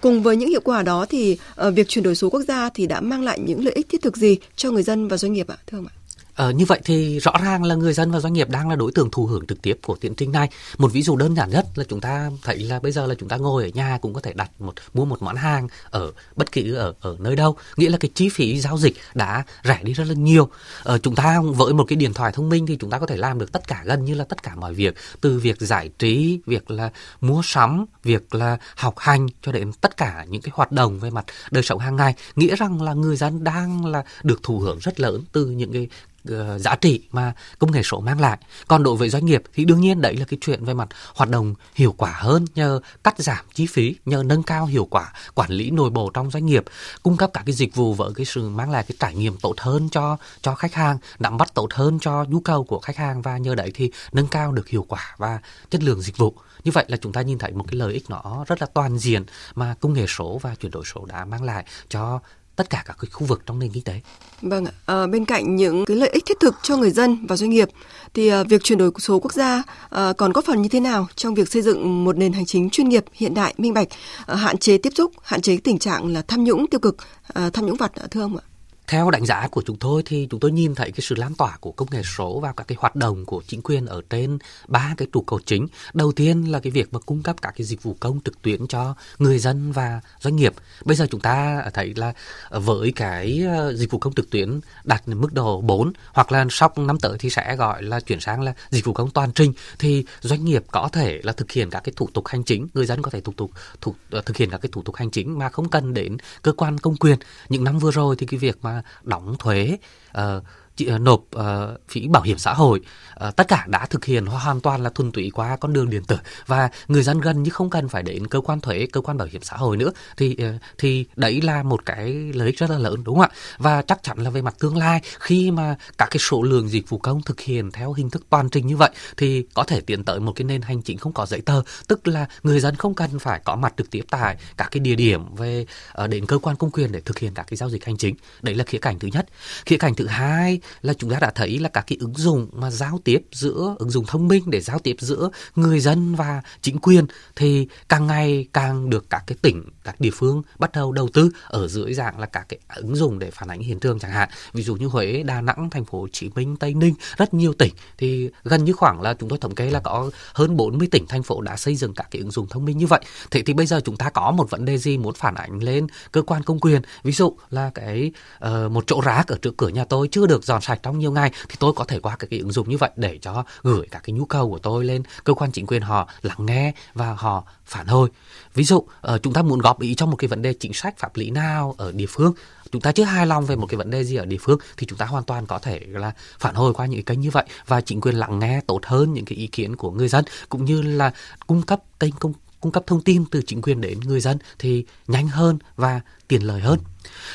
Cùng 0.01 0.23
với 0.23 0.35
những 0.35 0.49
hiệu 0.49 0.61
quả 0.63 0.83
đó 0.83 1.05
thì 1.09 1.37
ờ, 1.55 1.71
việc 1.71 1.87
chuyển 1.87 2.03
đổi 2.03 2.15
số 2.15 2.29
quốc 2.29 2.41
gia 2.41 2.69
thì 2.69 2.87
đã 2.87 3.01
mang 3.01 3.23
lại 3.23 3.39
những 3.39 3.65
lợi 3.65 3.73
ích 3.73 3.89
thiết 3.89 4.01
thực 4.01 4.17
gì 4.17 4.37
cho 4.55 4.71
người 4.71 4.83
dân 4.83 5.07
và 5.07 5.17
doanh 5.17 5.33
nghiệp 5.33 5.47
ạ, 5.47 5.57
thưa 5.67 5.77
ông 5.77 5.87
ạ? 5.87 5.93
Ờ, 6.35 6.51
như 6.51 6.65
vậy 6.65 6.79
thì 6.83 7.19
rõ 7.19 7.31
ràng 7.43 7.63
là 7.63 7.75
người 7.75 7.93
dân 7.93 8.11
và 8.11 8.19
doanh 8.19 8.33
nghiệp 8.33 8.49
đang 8.49 8.69
là 8.69 8.75
đối 8.75 8.91
tượng 8.91 9.11
thụ 9.11 9.25
hưởng 9.25 9.47
trực 9.47 9.61
tiếp 9.61 9.79
của 9.83 9.95
tiến 9.95 10.15
trình 10.15 10.31
này. 10.31 10.49
Một 10.77 10.91
ví 10.93 11.01
dụ 11.01 11.15
đơn 11.15 11.35
giản 11.35 11.49
nhất 11.49 11.65
là 11.75 11.83
chúng 11.89 12.01
ta 12.01 12.29
thấy 12.43 12.59
là 12.59 12.79
bây 12.79 12.91
giờ 12.91 13.07
là 13.07 13.15
chúng 13.15 13.29
ta 13.29 13.37
ngồi 13.37 13.63
ở 13.63 13.69
nhà 13.73 13.97
cũng 14.01 14.13
có 14.13 14.21
thể 14.21 14.33
đặt 14.33 14.51
một 14.59 14.73
mua 14.93 15.05
một 15.05 15.21
món 15.21 15.35
hàng 15.35 15.67
ở 15.89 16.11
bất 16.35 16.51
kỳ 16.51 16.73
ở 16.73 16.93
ở 17.01 17.15
nơi 17.19 17.35
đâu. 17.35 17.55
Nghĩa 17.77 17.89
là 17.89 17.97
cái 17.97 18.11
chi 18.15 18.29
phí 18.29 18.59
giao 18.59 18.77
dịch 18.77 18.95
đã 19.13 19.43
rẻ 19.63 19.79
đi 19.83 19.93
rất 19.93 20.07
là 20.07 20.13
nhiều. 20.13 20.49
Ờ, 20.83 20.97
chúng 20.97 21.15
ta 21.15 21.41
với 21.41 21.73
một 21.73 21.85
cái 21.87 21.95
điện 21.95 22.13
thoại 22.13 22.31
thông 22.31 22.49
minh 22.49 22.65
thì 22.65 22.77
chúng 22.79 22.89
ta 22.89 22.99
có 22.99 23.05
thể 23.05 23.17
làm 23.17 23.39
được 23.39 23.51
tất 23.51 23.67
cả 23.67 23.81
gần 23.85 24.05
như 24.05 24.13
là 24.13 24.23
tất 24.23 24.43
cả 24.43 24.55
mọi 24.55 24.73
việc 24.73 24.95
từ 25.21 25.39
việc 25.39 25.61
giải 25.61 25.89
trí, 25.99 26.39
việc 26.45 26.71
là 26.71 26.89
mua 27.21 27.41
sắm, 27.43 27.85
việc 28.03 28.35
là 28.35 28.57
học 28.75 28.95
hành 28.97 29.27
cho 29.41 29.51
đến 29.51 29.71
tất 29.73 29.97
cả 29.97 30.25
những 30.29 30.41
cái 30.41 30.51
hoạt 30.55 30.71
động 30.71 30.99
về 30.99 31.09
mặt 31.09 31.25
đời 31.51 31.63
sống 31.63 31.79
hàng 31.79 31.95
ngày. 31.95 32.13
Nghĩa 32.35 32.55
rằng 32.55 32.81
là 32.81 32.93
người 32.93 33.17
dân 33.17 33.43
đang 33.43 33.85
là 33.85 34.03
được 34.23 34.43
thụ 34.43 34.59
hưởng 34.59 34.79
rất 34.81 34.99
lớn 34.99 35.23
từ 35.31 35.45
những 35.45 35.73
cái 35.73 35.87
uh, 36.33 36.61
giá 36.61 36.75
trị 36.75 37.01
mà 37.11 37.33
công 37.59 37.71
nghệ 37.71 37.83
số 37.83 37.99
mang 37.99 38.21
lại. 38.21 38.37
Còn 38.67 38.83
đối 38.83 38.95
với 38.95 39.09
doanh 39.09 39.25
nghiệp 39.25 39.43
thì 39.53 39.65
đương 39.65 39.81
nhiên 39.81 40.01
đấy 40.01 40.15
là 40.17 40.25
cái 40.25 40.37
chuyện 40.41 40.65
về 40.65 40.73
mặt 40.73 40.89
hoạt 41.15 41.29
động 41.29 41.55
hiệu 41.75 41.93
quả 41.97 42.13
hơn 42.17 42.45
nhờ 42.55 42.79
cắt 43.03 43.19
giảm 43.19 43.45
chi 43.53 43.65
phí, 43.65 43.95
nhờ 44.05 44.23
nâng 44.25 44.43
cao 44.43 44.65
hiệu 44.65 44.85
quả 44.85 45.13
quản 45.33 45.51
lý 45.51 45.71
nội 45.71 45.89
bộ 45.89 46.09
trong 46.09 46.31
doanh 46.31 46.45
nghiệp, 46.45 46.63
cung 47.03 47.17
cấp 47.17 47.29
các 47.33 47.43
cái 47.45 47.53
dịch 47.53 47.75
vụ 47.75 47.93
với 47.93 48.11
cái 48.15 48.25
sự 48.25 48.49
mang 48.49 48.71
lại 48.71 48.83
cái 48.87 48.95
trải 48.99 49.15
nghiệm 49.15 49.37
tốt 49.37 49.53
hơn 49.57 49.89
cho 49.89 50.17
cho 50.41 50.55
khách 50.55 50.73
hàng, 50.73 50.97
nắm 51.19 51.37
bắt 51.37 51.53
tốt 51.53 51.67
hơn 51.73 51.99
cho 52.01 52.23
nhu 52.23 52.39
cầu 52.39 52.63
của 52.63 52.79
khách 52.79 52.97
hàng 52.97 53.21
và 53.21 53.37
nhờ 53.37 53.55
đấy 53.55 53.71
thì 53.73 53.91
nâng 54.11 54.27
cao 54.27 54.51
được 54.51 54.67
hiệu 54.67 54.85
quả 54.89 55.15
và 55.17 55.39
chất 55.69 55.83
lượng 55.83 56.01
dịch 56.01 56.17
vụ. 56.17 56.35
Như 56.63 56.71
vậy 56.71 56.85
là 56.87 56.97
chúng 56.97 57.11
ta 57.11 57.21
nhìn 57.21 57.37
thấy 57.37 57.51
một 57.51 57.65
cái 57.67 57.75
lợi 57.75 57.93
ích 57.93 58.09
nó 58.09 58.45
rất 58.47 58.61
là 58.61 58.67
toàn 58.73 58.97
diện 58.97 59.23
mà 59.55 59.75
công 59.79 59.93
nghệ 59.93 60.05
số 60.07 60.39
và 60.41 60.55
chuyển 60.55 60.71
đổi 60.71 60.83
số 60.85 61.05
đã 61.05 61.25
mang 61.25 61.43
lại 61.43 61.65
cho 61.89 62.19
tất 62.55 62.69
cả 62.69 62.83
các 62.85 62.97
cái 62.99 63.09
khu 63.11 63.27
vực 63.27 63.41
trong 63.45 63.59
nền 63.59 63.71
kinh 63.71 63.83
tế. 63.83 64.01
Vâng 64.41 64.65
à, 64.85 65.07
bên 65.07 65.25
cạnh 65.25 65.55
những 65.55 65.85
cái 65.85 65.97
lợi 65.97 66.09
ích 66.09 66.23
thiết 66.25 66.39
thực 66.39 66.55
cho 66.63 66.77
người 66.77 66.91
dân 66.91 67.25
và 67.25 67.35
doanh 67.35 67.49
nghiệp 67.49 67.69
thì 68.13 68.27
à, 68.27 68.43
việc 68.43 68.63
chuyển 68.63 68.77
đổi 68.77 68.91
số 68.99 69.19
quốc 69.19 69.33
gia 69.33 69.63
à, 69.89 70.13
còn 70.17 70.31
góp 70.31 70.45
phần 70.45 70.61
như 70.61 70.69
thế 70.69 70.79
nào 70.79 71.07
trong 71.15 71.35
việc 71.35 71.49
xây 71.49 71.61
dựng 71.61 72.05
một 72.05 72.17
nền 72.17 72.33
hành 72.33 72.45
chính 72.45 72.69
chuyên 72.69 72.89
nghiệp, 72.89 73.05
hiện 73.13 73.33
đại, 73.33 73.53
minh 73.57 73.73
bạch, 73.73 73.87
à, 74.25 74.35
hạn 74.35 74.57
chế 74.57 74.77
tiếp 74.77 74.93
xúc, 74.95 75.11
hạn 75.23 75.41
chế 75.41 75.57
tình 75.57 75.79
trạng 75.79 76.13
là 76.13 76.21
tham 76.21 76.43
nhũng 76.43 76.67
tiêu 76.67 76.79
cực, 76.79 76.97
à, 77.33 77.49
tham 77.53 77.65
nhũng 77.65 77.77
vặt 77.77 77.91
thưa 78.11 78.21
ông 78.21 78.37
ạ? 78.37 78.43
Theo 78.87 79.11
đánh 79.11 79.25
giá 79.25 79.47
của 79.47 79.61
chúng 79.65 79.77
tôi 79.77 80.03
thì 80.05 80.27
chúng 80.29 80.39
tôi 80.39 80.51
nhìn 80.51 80.75
thấy 80.75 80.91
cái 80.91 81.01
sự 81.01 81.15
lan 81.15 81.35
tỏa 81.35 81.57
của 81.59 81.71
công 81.71 81.87
nghệ 81.91 82.01
số 82.03 82.39
vào 82.39 82.53
các 82.53 82.67
cái 82.67 82.75
hoạt 82.79 82.95
động 82.95 83.25
của 83.25 83.41
chính 83.47 83.61
quyền 83.61 83.85
ở 83.85 84.01
trên 84.09 84.37
ba 84.67 84.93
cái 84.97 85.07
trụ 85.13 85.23
cột 85.25 85.45
chính. 85.45 85.67
Đầu 85.93 86.11
tiên 86.11 86.51
là 86.51 86.59
cái 86.59 86.71
việc 86.71 86.93
mà 86.93 86.99
cung 86.99 87.23
cấp 87.23 87.35
các 87.41 87.53
cái 87.57 87.65
dịch 87.65 87.83
vụ 87.83 87.95
công 87.99 88.19
trực 88.25 88.41
tuyến 88.41 88.67
cho 88.67 88.95
người 89.19 89.39
dân 89.39 89.71
và 89.71 90.01
doanh 90.19 90.35
nghiệp. 90.35 90.53
Bây 90.85 90.95
giờ 90.95 91.07
chúng 91.11 91.21
ta 91.21 91.63
thấy 91.73 91.93
là 91.95 92.13
với 92.49 92.91
cái 92.95 93.43
ờ, 93.47 93.73
dịch 93.73 93.91
vụ 93.91 93.99
công 93.99 94.13
trực 94.13 94.29
tuyến 94.29 94.59
đạt 94.83 95.07
mức 95.07 95.33
độ 95.33 95.61
4 95.61 95.91
hoặc 96.13 96.31
là 96.31 96.45
sau 96.49 96.71
năm 96.75 96.99
tới 96.99 97.17
thì 97.19 97.29
sẽ 97.29 97.55
gọi 97.55 97.83
là 97.83 97.99
chuyển 97.99 98.19
sang 98.19 98.41
là 98.41 98.53
dịch 98.69 98.85
vụ 98.85 98.93
công 98.93 99.09
toàn 99.09 99.31
trình 99.31 99.53
thì 99.79 100.05
doanh 100.21 100.45
nghiệp 100.45 100.63
có 100.71 100.89
thể 100.91 101.21
là 101.23 101.31
thực 101.33 101.51
hiện 101.51 101.69
các 101.69 101.83
cái 101.83 101.93
thủ 101.95 102.09
tục 102.13 102.27
hành 102.27 102.43
chính, 102.43 102.67
người 102.73 102.85
dân 102.85 103.01
có 103.01 103.11
thể 103.11 103.21
thủ 103.21 103.33
tục 103.37 103.51
thủ, 103.81 103.95
ờ, 104.09 104.21
thực 104.21 104.37
hiện 104.37 104.49
các 104.49 104.61
cái 104.61 104.69
thủ 104.71 104.81
tục 104.81 104.95
hành 104.95 105.09
chính 105.09 105.39
mà 105.39 105.49
không 105.49 105.69
cần 105.69 105.93
đến 105.93 106.17
cơ 106.41 106.51
quan 106.51 106.77
công 106.77 106.95
quyền. 106.95 107.17
Những 107.49 107.63
năm 107.63 107.79
vừa 107.79 107.91
rồi 107.91 108.15
thì 108.15 108.25
cái 108.25 108.37
việc 108.37 108.57
mà 108.61 108.74
đóng 109.03 109.35
thuế 109.39 109.77
uh, 110.17 110.43
chị 110.75 110.85
ờ, 110.85 110.97
nộp 110.97 111.23
ờ, 111.31 111.71
uh, 111.73 111.89
phí 111.89 112.07
bảo 112.07 112.23
hiểm 112.23 112.37
xã 112.37 112.53
hội 112.53 112.81
uh, 113.27 113.35
tất 113.35 113.47
cả 113.47 113.65
đã 113.67 113.85
thực 113.85 114.05
hiện 114.05 114.25
hoàn 114.25 114.61
toàn 114.61 114.83
là 114.83 114.89
thuần 114.89 115.11
túy 115.11 115.29
qua 115.33 115.57
con 115.57 115.73
đường 115.73 115.89
điện 115.89 116.03
tử. 116.03 116.17
Và 116.47 116.69
người 116.87 117.03
dân 117.03 117.21
gần 117.21 117.43
như 117.43 117.51
không 117.51 117.69
cần 117.69 117.87
phải 117.89 118.03
đến 118.03 118.27
cơ 118.27 118.41
quan 118.41 118.61
thuế 118.61 118.87
cơ 118.91 119.01
quan 119.01 119.17
bảo 119.17 119.27
hiểm 119.31 119.41
xã 119.43 119.57
hội 119.57 119.77
nữa. 119.77 119.91
Thì 120.17 120.37
uh, 120.55 120.61
thì 120.77 121.05
đấy 121.15 121.41
là 121.41 121.63
một 121.63 121.85
cái 121.85 122.13
lợi 122.33 122.47
ích 122.47 122.59
rất 122.59 122.69
là 122.69 122.77
lớn 122.77 123.03
đúng 123.03 123.15
không 123.15 123.29
ạ? 123.31 123.35
Và 123.57 123.81
chắc 123.81 124.03
chắn 124.03 124.17
là 124.17 124.29
về 124.29 124.41
mặt 124.41 124.55
tương 124.59 124.77
lai 124.77 125.01
khi 125.19 125.51
mà 125.51 125.75
các 125.97 126.07
cái 126.11 126.19
số 126.19 126.41
lượng 126.41 126.69
dịch 126.69 126.89
vụ 126.89 126.97
công 126.97 127.21
thực 127.21 127.41
hiện 127.41 127.71
theo 127.71 127.93
hình 127.93 128.09
thức 128.09 128.25
toàn 128.29 128.49
trình 128.49 128.67
như 128.67 128.77
vậy 128.77 128.89
thì 129.17 129.45
có 129.53 129.63
thể 129.63 129.81
tiến 129.81 130.03
tới 130.03 130.19
một 130.19 130.33
cái 130.35 130.45
nền 130.45 130.61
hành 130.61 130.81
chính 130.81 130.97
không 130.97 131.13
có 131.13 131.25
giấy 131.25 131.41
tờ. 131.41 131.61
Tức 131.87 132.07
là 132.07 132.25
người 132.43 132.59
dân 132.59 132.75
không 132.75 132.93
cần 132.93 133.19
phải 133.19 133.41
có 133.45 133.55
mặt 133.55 133.73
trực 133.77 133.91
tiếp 133.91 134.05
tại 134.09 134.37
các 134.57 134.67
cái 134.71 134.79
địa 134.79 134.95
điểm 134.95 135.35
về 135.35 135.65
uh, 136.03 136.09
đến 136.09 136.25
cơ 136.25 136.37
quan 136.37 136.55
công 136.55 136.71
quyền 136.71 136.91
để 136.91 137.01
thực 137.01 137.19
hiện 137.19 137.33
các 137.33 137.47
cái 137.47 137.57
giao 137.57 137.69
dịch 137.69 137.85
hành 137.85 137.97
chính. 137.97 138.15
Đấy 138.41 138.55
là 138.55 138.63
khía 138.63 138.77
cạnh 138.77 138.99
thứ 138.99 139.07
nhất. 139.13 139.25
Khía 139.65 139.77
cạnh 139.77 139.95
thứ 139.95 140.07
hai 140.07 140.59
là 140.81 140.93
chúng 140.93 141.09
ta 141.09 141.17
đã 141.19 141.31
thấy 141.35 141.59
là 141.59 141.69
các 141.69 141.83
cái 141.87 141.97
ứng 142.01 142.13
dụng 142.13 142.49
mà 142.53 142.71
giao 142.71 142.99
tiếp 143.03 143.19
giữa 143.31 143.75
ứng 143.79 143.89
dụng 143.89 144.05
thông 144.05 144.27
minh 144.27 144.43
để 144.45 144.61
giao 144.61 144.79
tiếp 144.79 144.95
giữa 144.99 145.29
người 145.55 145.79
dân 145.79 146.15
và 146.15 146.41
chính 146.61 146.77
quyền 146.77 147.05
thì 147.35 147.67
càng 147.89 148.07
ngày 148.07 148.47
càng 148.53 148.89
được 148.89 149.09
các 149.09 149.23
cái 149.27 149.37
tỉnh 149.41 149.63
các 149.83 150.01
địa 150.01 150.09
phương 150.13 150.41
bắt 150.59 150.71
đầu 150.73 150.91
đầu 150.91 151.09
tư 151.13 151.29
ở 151.47 151.67
dưới 151.67 151.93
dạng 151.93 152.19
là 152.19 152.25
các 152.25 152.45
cái 152.49 152.59
ứng 152.75 152.95
dụng 152.95 153.19
để 153.19 153.31
phản 153.31 153.49
ánh 153.49 153.59
hiện 153.59 153.79
trường 153.79 153.99
chẳng 153.99 154.11
hạn. 154.11 154.29
Ví 154.53 154.63
dụ 154.63 154.75
như 154.75 154.87
Huế, 154.87 155.23
Đà 155.23 155.41
Nẵng, 155.41 155.69
Thành 155.69 155.85
phố 155.85 155.99
Hồ 155.99 156.07
Chí 156.11 156.29
Minh, 156.35 156.55
Tây 156.55 156.73
Ninh 156.73 156.93
rất 157.17 157.33
nhiều 157.33 157.53
tỉnh 157.53 157.73
thì 157.97 158.29
gần 158.43 158.65
như 158.65 158.73
khoảng 158.73 159.01
là 159.01 159.13
chúng 159.13 159.29
tôi 159.29 159.39
thống 159.39 159.55
kê 159.55 159.69
là 159.69 159.79
có 159.79 160.09
hơn 160.33 160.57
40 160.57 160.87
tỉnh 160.91 161.05
thành 161.07 161.23
phố 161.23 161.41
đã 161.41 161.57
xây 161.57 161.75
dựng 161.75 161.93
các 161.93 162.07
cái 162.11 162.19
ứng 162.19 162.31
dụng 162.31 162.47
thông 162.49 162.65
minh 162.65 162.77
như 162.77 162.87
vậy. 162.87 163.01
Thế 163.31 163.41
thì 163.41 163.53
bây 163.53 163.65
giờ 163.65 163.81
chúng 163.85 163.97
ta 163.97 164.09
có 164.09 164.31
một 164.31 164.49
vấn 164.49 164.65
đề 164.65 164.77
gì 164.77 164.97
muốn 164.97 165.13
phản 165.13 165.35
ánh 165.35 165.63
lên 165.63 165.87
cơ 166.11 166.21
quan 166.21 166.43
công 166.43 166.59
quyền? 166.59 166.81
Ví 167.03 167.11
dụ 167.11 167.37
là 167.49 167.71
cái 167.73 168.11
uh, 168.45 168.71
một 168.71 168.83
chỗ 168.87 169.01
rác 169.01 169.27
ở 169.27 169.37
trước 169.41 169.57
cửa 169.57 169.69
nhà 169.69 169.85
tôi 169.85 170.07
chưa 170.11 170.27
được 170.27 170.43
dọn 170.43 170.54
sạch 170.61 170.79
trong 170.83 170.99
nhiều 170.99 171.11
ngày 171.11 171.31
thì 171.49 171.55
tôi 171.59 171.73
có 171.73 171.83
thể 171.83 171.99
qua 171.99 172.15
cái, 172.15 172.27
cái 172.31 172.39
ứng 172.39 172.51
dụng 172.51 172.69
như 172.69 172.77
vậy 172.77 172.89
để 172.95 173.19
cho 173.21 173.43
gửi 173.63 173.87
các 173.91 174.03
cái 174.03 174.13
nhu 174.13 174.25
cầu 174.25 174.49
của 174.49 174.59
tôi 174.59 174.85
lên 174.85 175.03
cơ 175.23 175.33
quan 175.33 175.51
chính 175.51 175.67
quyền 175.67 175.81
họ 175.81 176.09
lắng 176.21 176.45
nghe 176.45 176.73
và 176.93 177.13
họ 177.13 177.43
phản 177.65 177.87
hồi. 177.87 178.09
Ví 178.53 178.63
dụ 178.63 178.77
uh, 178.77 178.87
chúng 179.23 179.33
ta 179.33 179.41
muốn 179.41 179.59
góp 179.59 179.81
ý 179.81 179.95
cho 179.95 180.05
một 180.05 180.15
cái 180.15 180.27
vấn 180.27 180.41
đề 180.41 180.53
chính 180.53 180.73
sách 180.73 180.97
pháp 180.97 181.17
lý 181.17 181.29
nào 181.29 181.75
ở 181.77 181.91
địa 181.91 182.07
phương 182.09 182.33
chúng 182.71 182.81
ta 182.81 182.91
chưa 182.91 183.03
hài 183.03 183.25
lòng 183.25 183.45
về 183.45 183.55
một 183.55 183.67
cái 183.67 183.77
vấn 183.77 183.89
đề 183.89 184.03
gì 184.03 184.15
ở 184.15 184.25
địa 184.25 184.37
phương 184.41 184.59
thì 184.77 184.87
chúng 184.87 184.97
ta 184.97 185.05
hoàn 185.05 185.23
toàn 185.23 185.45
có 185.45 185.59
thể 185.59 185.81
là 185.87 186.11
phản 186.39 186.55
hồi 186.55 186.73
qua 186.73 186.85
những 186.85 187.03
cái 187.03 187.15
kênh 187.15 187.21
như 187.21 187.29
vậy 187.31 187.45
và 187.67 187.81
chính 187.81 188.01
quyền 188.01 188.15
lắng 188.15 188.39
nghe 188.39 188.61
tốt 188.67 188.79
hơn 188.85 189.13
những 189.13 189.25
cái 189.25 189.37
ý 189.37 189.47
kiến 189.47 189.75
của 189.75 189.91
người 189.91 190.07
dân 190.07 190.25
cũng 190.49 190.65
như 190.65 190.81
là 190.81 191.11
cung 191.47 191.61
cấp 191.61 191.79
kênh 191.99 192.11
công 192.11 192.33
cung 192.65 192.71
cấp 192.71 192.83
thông 192.87 193.01
tin 193.01 193.25
từ 193.25 193.41
chính 193.41 193.61
quyền 193.61 193.81
đến 193.81 193.99
người 193.99 194.19
dân 194.19 194.37
thì 194.59 194.85
nhanh 195.07 195.27
hơn 195.27 195.57
và 195.75 196.01
tiện 196.27 196.47
lợi 196.47 196.61
hơn. 196.61 196.79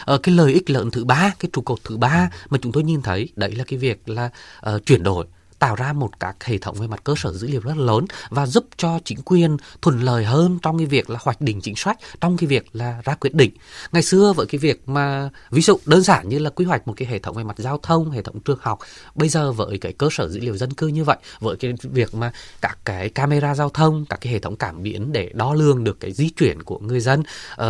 Ở 0.04 0.18
cái 0.18 0.34
lợi 0.34 0.52
ích 0.52 0.70
lớn 0.70 0.90
thứ 0.90 1.04
ba, 1.04 1.34
cái 1.38 1.50
trụ 1.52 1.62
cột 1.62 1.78
thứ 1.84 1.96
ba 1.96 2.30
mà 2.48 2.58
chúng 2.62 2.72
tôi 2.72 2.82
nhìn 2.82 3.02
thấy 3.02 3.28
đấy 3.36 3.52
là 3.54 3.64
cái 3.64 3.78
việc 3.78 4.08
là 4.08 4.30
uh, 4.74 4.86
chuyển 4.86 5.02
đổi 5.02 5.26
tạo 5.60 5.74
ra 5.74 5.92
một 5.92 6.20
các 6.20 6.44
hệ 6.44 6.58
thống 6.58 6.76
về 6.80 6.86
mặt 6.86 7.00
cơ 7.04 7.14
sở 7.16 7.32
dữ 7.32 7.48
liệu 7.48 7.60
rất 7.60 7.76
lớn 7.76 8.04
và 8.30 8.46
giúp 8.46 8.66
cho 8.76 8.98
chính 9.04 9.18
quyền 9.24 9.56
thuận 9.82 10.02
lợi 10.02 10.24
hơn 10.24 10.58
trong 10.62 10.78
cái 10.78 10.86
việc 10.86 11.10
là 11.10 11.18
hoạch 11.22 11.40
định 11.40 11.60
chính 11.60 11.76
sách 11.76 11.98
trong 12.20 12.36
cái 12.36 12.46
việc 12.46 12.66
là 12.72 13.00
ra 13.04 13.14
quyết 13.14 13.34
định. 13.34 13.50
Ngày 13.92 14.02
xưa 14.02 14.32
với 14.36 14.46
cái 14.46 14.58
việc 14.58 14.88
mà 14.88 15.30
ví 15.50 15.62
dụ 15.62 15.78
đơn 15.86 16.02
giản 16.02 16.28
như 16.28 16.38
là 16.38 16.50
quy 16.50 16.64
hoạch 16.64 16.88
một 16.88 16.94
cái 16.96 17.08
hệ 17.08 17.18
thống 17.18 17.36
về 17.36 17.44
mặt 17.44 17.56
giao 17.58 17.78
thông 17.82 18.10
hệ 18.10 18.22
thống 18.22 18.40
trường 18.40 18.58
học 18.60 18.78
bây 19.14 19.28
giờ 19.28 19.52
với 19.52 19.78
cái 19.78 19.92
cơ 19.92 20.08
sở 20.10 20.28
dữ 20.28 20.40
liệu 20.40 20.56
dân 20.56 20.72
cư 20.72 20.86
như 20.86 21.04
vậy 21.04 21.16
với 21.40 21.56
cái 21.56 21.74
việc 21.82 22.14
mà 22.14 22.32
các 22.60 22.78
cái 22.84 23.08
camera 23.08 23.54
giao 23.54 23.68
thông 23.68 24.04
các 24.08 24.20
cái 24.20 24.32
hệ 24.32 24.38
thống 24.38 24.56
cảm 24.56 24.82
biến 24.82 25.12
để 25.12 25.30
đo 25.34 25.54
lường 25.54 25.84
được 25.84 26.00
cái 26.00 26.12
di 26.12 26.30
chuyển 26.30 26.62
của 26.62 26.78
người 26.78 27.00
dân 27.00 27.22
uh, 27.62 27.66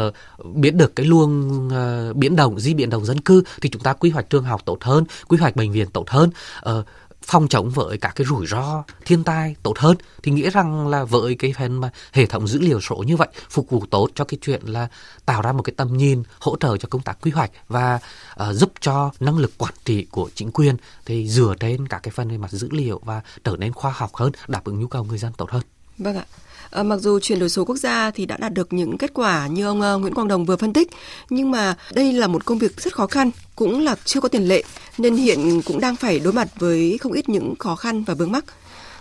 biết 0.54 0.74
được 0.74 0.96
cái 0.96 1.06
luồng 1.06 1.68
uh, 1.68 2.16
biến 2.16 2.36
động 2.36 2.60
di 2.60 2.74
biến 2.74 2.90
động 2.90 3.04
dân 3.04 3.20
cư 3.20 3.42
thì 3.60 3.68
chúng 3.68 3.82
ta 3.82 3.92
quy 3.92 4.10
hoạch 4.10 4.30
trường 4.30 4.44
học 4.44 4.62
tốt 4.64 4.78
hơn 4.80 5.04
quy 5.28 5.38
hoạch 5.38 5.56
bệnh 5.56 5.72
viện 5.72 5.88
tốt 5.90 6.10
hơn. 6.10 6.30
Uh, 6.68 6.86
phòng 7.22 7.48
chống 7.48 7.70
với 7.70 7.98
các 7.98 8.12
cái 8.14 8.26
rủi 8.26 8.46
ro 8.46 8.84
thiên 9.04 9.24
tai 9.24 9.56
tốt 9.62 9.78
hơn 9.78 9.96
thì 10.22 10.32
nghĩa 10.32 10.50
rằng 10.50 10.88
là 10.88 11.04
với 11.04 11.34
cái 11.34 11.54
phần 11.58 11.80
mà 11.80 11.90
hệ 12.12 12.26
thống 12.26 12.48
dữ 12.48 12.60
liệu 12.60 12.80
số 12.80 12.96
như 12.96 13.16
vậy 13.16 13.28
phục 13.50 13.70
vụ 13.70 13.84
tốt 13.90 14.08
cho 14.14 14.24
cái 14.24 14.38
chuyện 14.42 14.62
là 14.64 14.88
tạo 15.26 15.42
ra 15.42 15.52
một 15.52 15.62
cái 15.62 15.74
tầm 15.76 15.96
nhìn 15.96 16.22
hỗ 16.40 16.56
trợ 16.56 16.76
cho 16.76 16.88
công 16.90 17.02
tác 17.02 17.18
quy 17.22 17.30
hoạch 17.30 17.50
và 17.68 17.98
uh, 18.42 18.54
giúp 18.54 18.72
cho 18.80 19.10
năng 19.20 19.38
lực 19.38 19.58
quản 19.58 19.74
trị 19.84 20.06
của 20.10 20.30
chính 20.34 20.50
quyền 20.52 20.76
thì 21.06 21.28
dựa 21.28 21.54
trên 21.60 21.88
các 21.88 22.02
cái 22.02 22.12
phần 22.12 22.28
về 22.28 22.38
mặt 22.38 22.50
dữ 22.50 22.68
liệu 22.70 23.00
và 23.04 23.20
trở 23.44 23.56
nên 23.56 23.72
khoa 23.72 23.92
học 23.96 24.14
hơn 24.14 24.32
đáp 24.48 24.64
ứng 24.64 24.80
nhu 24.80 24.86
cầu 24.86 25.04
người 25.04 25.18
dân 25.18 25.32
tốt 25.32 25.50
hơn. 25.50 25.62
Vâng 25.98 26.16
ạ. 26.16 26.24
À, 26.70 26.82
mặc 26.82 26.96
dù 26.96 27.20
chuyển 27.20 27.38
đổi 27.38 27.48
số 27.48 27.64
quốc 27.64 27.76
gia 27.76 28.10
thì 28.10 28.26
đã 28.26 28.36
đạt 28.36 28.52
được 28.52 28.72
những 28.72 28.98
kết 28.98 29.10
quả 29.14 29.46
như 29.46 29.66
ông 29.66 29.80
ờ, 29.80 29.98
Nguyễn 29.98 30.14
Quang 30.14 30.28
Đồng 30.28 30.44
vừa 30.44 30.56
phân 30.56 30.72
tích, 30.72 30.90
nhưng 31.30 31.50
mà 31.50 31.76
đây 31.92 32.12
là 32.12 32.26
một 32.26 32.44
công 32.44 32.58
việc 32.58 32.80
rất 32.80 32.94
khó 32.94 33.06
khăn, 33.06 33.30
cũng 33.56 33.84
là 33.84 33.96
chưa 34.04 34.20
có 34.20 34.28
tiền 34.28 34.48
lệ, 34.48 34.62
nên 34.98 35.16
hiện 35.16 35.62
cũng 35.64 35.80
đang 35.80 35.96
phải 35.96 36.18
đối 36.18 36.32
mặt 36.32 36.48
với 36.58 36.98
không 36.98 37.12
ít 37.12 37.28
những 37.28 37.54
khó 37.58 37.76
khăn 37.76 38.04
và 38.04 38.14
vướng 38.14 38.32
mắc. 38.32 38.44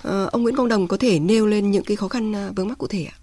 À, 0.03 0.25
ông 0.31 0.43
Nguyễn 0.43 0.55
Quang 0.55 0.67
Đồng 0.67 0.87
có 0.87 0.97
thể 0.97 1.19
nêu 1.19 1.47
lên 1.47 1.71
những 1.71 1.83
cái 1.83 1.97
khó 1.97 2.07
khăn 2.07 2.53
vướng 2.55 2.67
mắc 2.67 2.77
cụ 2.77 2.87
thể 2.87 3.07
ạ? 3.11 3.19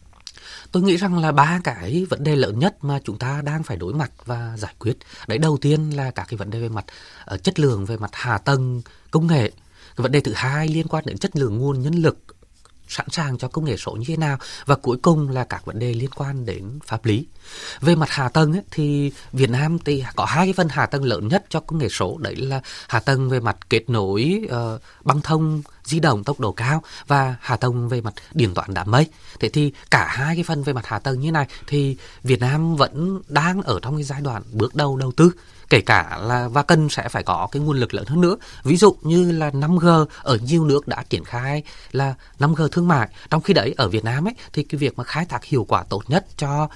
tôi 0.72 0.82
nghĩ 0.82 0.96
rằng 0.96 1.18
là 1.18 1.32
ba 1.32 1.60
cái 1.64 2.06
vấn 2.10 2.24
đề 2.24 2.36
lớn 2.36 2.58
nhất 2.58 2.84
mà 2.84 3.00
chúng 3.04 3.18
ta 3.18 3.42
đang 3.44 3.62
phải 3.62 3.76
đối 3.76 3.94
mặt 3.94 4.10
và 4.24 4.56
giải 4.56 4.74
quyết 4.78 4.96
đấy 5.26 5.38
đầu 5.38 5.58
tiên 5.60 5.90
là 5.90 6.10
các 6.10 6.26
cái 6.28 6.36
vấn 6.36 6.50
đề 6.50 6.60
về 6.60 6.68
mặt 6.68 6.84
uh, 7.34 7.42
chất 7.42 7.60
lượng 7.60 7.84
về 7.84 7.96
mặt 7.96 8.10
hạ 8.12 8.38
tầng 8.38 8.82
công 9.10 9.26
nghệ 9.26 9.50
cái 9.96 10.02
vấn 10.02 10.12
đề 10.12 10.20
thứ 10.20 10.32
hai 10.34 10.68
liên 10.68 10.88
quan 10.88 11.04
đến 11.06 11.18
chất 11.18 11.36
lượng 11.36 11.58
nguồn 11.58 11.82
nhân 11.82 11.94
lực 11.94 12.35
sẵn 12.88 13.06
sàng 13.10 13.38
cho 13.38 13.48
công 13.48 13.64
nghệ 13.64 13.76
số 13.76 13.92
như 13.92 14.04
thế 14.06 14.16
nào 14.16 14.38
và 14.66 14.74
cuối 14.74 14.96
cùng 15.02 15.28
là 15.28 15.44
các 15.44 15.64
vấn 15.64 15.78
đề 15.78 15.94
liên 15.94 16.10
quan 16.10 16.46
đến 16.46 16.78
pháp 16.86 17.04
lý. 17.04 17.26
Về 17.80 17.94
mặt 17.94 18.10
hạ 18.10 18.28
tầng 18.28 18.52
ấy, 18.52 18.62
thì 18.70 19.12
Việt 19.32 19.50
Nam 19.50 19.78
thì 19.84 20.04
có 20.16 20.24
hai 20.24 20.46
cái 20.46 20.52
phần 20.52 20.68
hạ 20.68 20.86
tầng 20.86 21.04
lớn 21.04 21.28
nhất 21.28 21.44
cho 21.48 21.60
công 21.60 21.78
nghệ 21.78 21.88
số 21.88 22.18
đấy 22.18 22.36
là 22.36 22.60
hạ 22.88 23.00
tầng 23.00 23.28
về 23.28 23.40
mặt 23.40 23.56
kết 23.70 23.90
nối 23.90 24.40
uh, 24.44 24.80
băng 25.04 25.20
thông 25.20 25.62
di 25.84 26.00
động 26.00 26.24
tốc 26.24 26.40
độ 26.40 26.52
cao 26.52 26.82
và 27.06 27.36
hạ 27.40 27.56
tầng 27.56 27.88
về 27.88 28.00
mặt 28.00 28.14
điện 28.32 28.54
toán 28.54 28.74
đám 28.74 28.90
mây. 28.90 29.06
Thế 29.40 29.48
thì 29.48 29.72
cả 29.90 30.06
hai 30.10 30.36
cái 30.36 30.44
phần 30.44 30.62
về 30.62 30.72
mặt 30.72 30.86
hạ 30.86 30.98
tầng 30.98 31.20
như 31.20 31.32
này 31.32 31.46
thì 31.66 31.96
Việt 32.22 32.40
Nam 32.40 32.76
vẫn 32.76 33.22
đang 33.28 33.62
ở 33.62 33.78
trong 33.82 33.96
cái 33.96 34.04
giai 34.04 34.20
đoạn 34.20 34.42
bước 34.52 34.74
đầu 34.74 34.96
đầu 34.96 35.12
tư 35.12 35.32
kể 35.70 35.80
cả 35.80 36.18
là 36.22 36.48
và 36.48 36.62
cần 36.62 36.88
sẽ 36.88 37.08
phải 37.08 37.22
có 37.22 37.48
cái 37.52 37.62
nguồn 37.62 37.76
lực 37.76 37.94
lớn 37.94 38.04
hơn 38.06 38.20
nữa. 38.20 38.36
Ví 38.64 38.76
dụ 38.76 38.96
như 39.02 39.32
là 39.32 39.50
5G 39.50 40.06
ở 40.22 40.36
nhiều 40.36 40.64
nước 40.64 40.88
đã 40.88 41.04
triển 41.08 41.24
khai 41.24 41.62
là 41.92 42.14
5G 42.38 42.68
thương 42.68 42.88
mại. 42.88 43.08
Trong 43.30 43.42
khi 43.42 43.54
đấy 43.54 43.74
ở 43.76 43.88
Việt 43.88 44.04
Nam 44.04 44.28
ấy 44.28 44.34
thì 44.52 44.62
cái 44.62 44.78
việc 44.78 44.98
mà 44.98 45.04
khai 45.04 45.24
thác 45.24 45.44
hiệu 45.44 45.64
quả 45.68 45.84
tốt 45.88 46.02
nhất 46.08 46.26
cho 46.36 46.68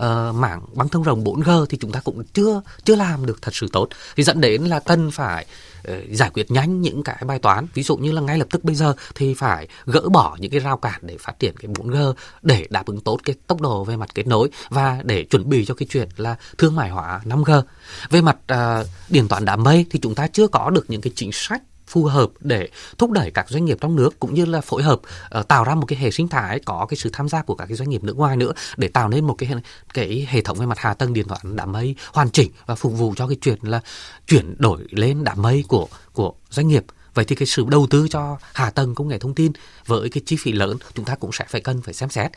uh, 0.00 0.34
mảng 0.34 0.60
băng 0.74 0.88
thông 0.88 1.02
rộng 1.02 1.24
4G 1.24 1.66
thì 1.66 1.78
chúng 1.80 1.92
ta 1.92 2.00
cũng 2.00 2.22
chưa 2.34 2.62
chưa 2.84 2.96
làm 2.96 3.26
được 3.26 3.42
thật 3.42 3.54
sự 3.54 3.66
tốt. 3.72 3.88
Thì 4.16 4.22
dẫn 4.22 4.40
đến 4.40 4.64
là 4.64 4.80
cần 4.80 5.10
phải 5.10 5.44
uh, 5.44 5.67
Ờ, 5.84 6.00
giải 6.10 6.30
quyết 6.30 6.50
nhanh 6.50 6.82
những 6.82 7.02
cái 7.02 7.22
bài 7.26 7.38
toán. 7.38 7.66
Ví 7.74 7.82
dụ 7.82 7.96
như 7.96 8.12
là 8.12 8.20
ngay 8.20 8.38
lập 8.38 8.46
tức 8.50 8.64
bây 8.64 8.74
giờ 8.74 8.94
thì 9.14 9.34
phải 9.34 9.68
gỡ 9.86 10.00
bỏ 10.12 10.36
những 10.40 10.50
cái 10.50 10.60
rào 10.60 10.76
cản 10.76 11.00
để 11.02 11.16
phát 11.20 11.38
triển 11.38 11.56
cái 11.56 11.70
4G 11.74 12.12
để 12.42 12.66
đáp 12.70 12.86
ứng 12.86 13.00
tốt 13.00 13.18
cái 13.24 13.36
tốc 13.46 13.60
độ 13.60 13.84
về 13.84 13.96
mặt 13.96 14.14
kết 14.14 14.26
nối 14.26 14.48
và 14.68 14.98
để 15.04 15.24
chuẩn 15.24 15.48
bị 15.48 15.64
cho 15.64 15.74
cái 15.74 15.86
chuyện 15.90 16.08
là 16.16 16.36
thương 16.58 16.76
mại 16.76 16.90
hóa 16.90 17.20
5G 17.24 17.62
về 18.10 18.20
mặt 18.20 18.36
uh, 18.52 18.86
điện 19.08 19.28
toán 19.28 19.44
đám 19.44 19.62
mây 19.62 19.86
thì 19.90 19.98
chúng 20.02 20.14
ta 20.14 20.26
chưa 20.26 20.48
có 20.48 20.70
được 20.70 20.84
những 20.88 21.00
cái 21.00 21.12
chính 21.16 21.32
sách 21.32 21.62
phù 21.88 22.04
hợp 22.04 22.30
để 22.40 22.68
thúc 22.98 23.10
đẩy 23.10 23.30
các 23.30 23.48
doanh 23.48 23.64
nghiệp 23.64 23.78
trong 23.80 23.96
nước 23.96 24.20
cũng 24.20 24.34
như 24.34 24.44
là 24.44 24.60
phối 24.60 24.82
hợp 24.82 25.00
uh, 25.38 25.48
tạo 25.48 25.64
ra 25.64 25.74
một 25.74 25.86
cái 25.86 25.98
hệ 25.98 26.10
sinh 26.10 26.28
thái 26.28 26.60
có 26.64 26.86
cái 26.88 26.96
sự 26.96 27.10
tham 27.12 27.28
gia 27.28 27.42
của 27.42 27.54
các 27.54 27.66
cái 27.66 27.76
doanh 27.76 27.90
nghiệp 27.90 28.04
nước 28.04 28.16
ngoài 28.16 28.36
nữa 28.36 28.52
để 28.76 28.88
tạo 28.88 29.08
nên 29.08 29.26
một 29.26 29.34
cái 29.38 29.50
cái 29.94 30.26
hệ 30.30 30.40
thống 30.40 30.58
về 30.58 30.66
mặt 30.66 30.78
hạ 30.78 30.94
tầng 30.94 31.12
điện 31.12 31.28
toán 31.28 31.56
đám 31.56 31.72
mây 31.72 31.94
hoàn 32.12 32.30
chỉnh 32.30 32.50
và 32.66 32.74
phục 32.74 32.92
vụ 32.92 33.14
cho 33.16 33.26
cái 33.26 33.36
chuyện 33.40 33.58
là 33.62 33.80
chuyển 34.26 34.54
đổi 34.58 34.84
lên 34.90 35.24
đám 35.24 35.42
mây 35.42 35.64
của 35.68 35.88
của 36.12 36.32
doanh 36.50 36.68
nghiệp. 36.68 36.84
Vậy 37.14 37.24
thì 37.24 37.36
cái 37.36 37.46
sự 37.46 37.66
đầu 37.68 37.86
tư 37.90 38.08
cho 38.10 38.38
hạ 38.52 38.70
tầng 38.70 38.94
công 38.94 39.08
nghệ 39.08 39.18
thông 39.18 39.34
tin 39.34 39.52
với 39.86 40.10
cái 40.10 40.22
chi 40.26 40.36
phí 40.40 40.52
lớn 40.52 40.76
chúng 40.94 41.04
ta 41.04 41.14
cũng 41.14 41.32
sẽ 41.32 41.44
phải 41.48 41.60
cần 41.60 41.82
phải 41.82 41.94
xem 41.94 42.10
xét. 42.10 42.30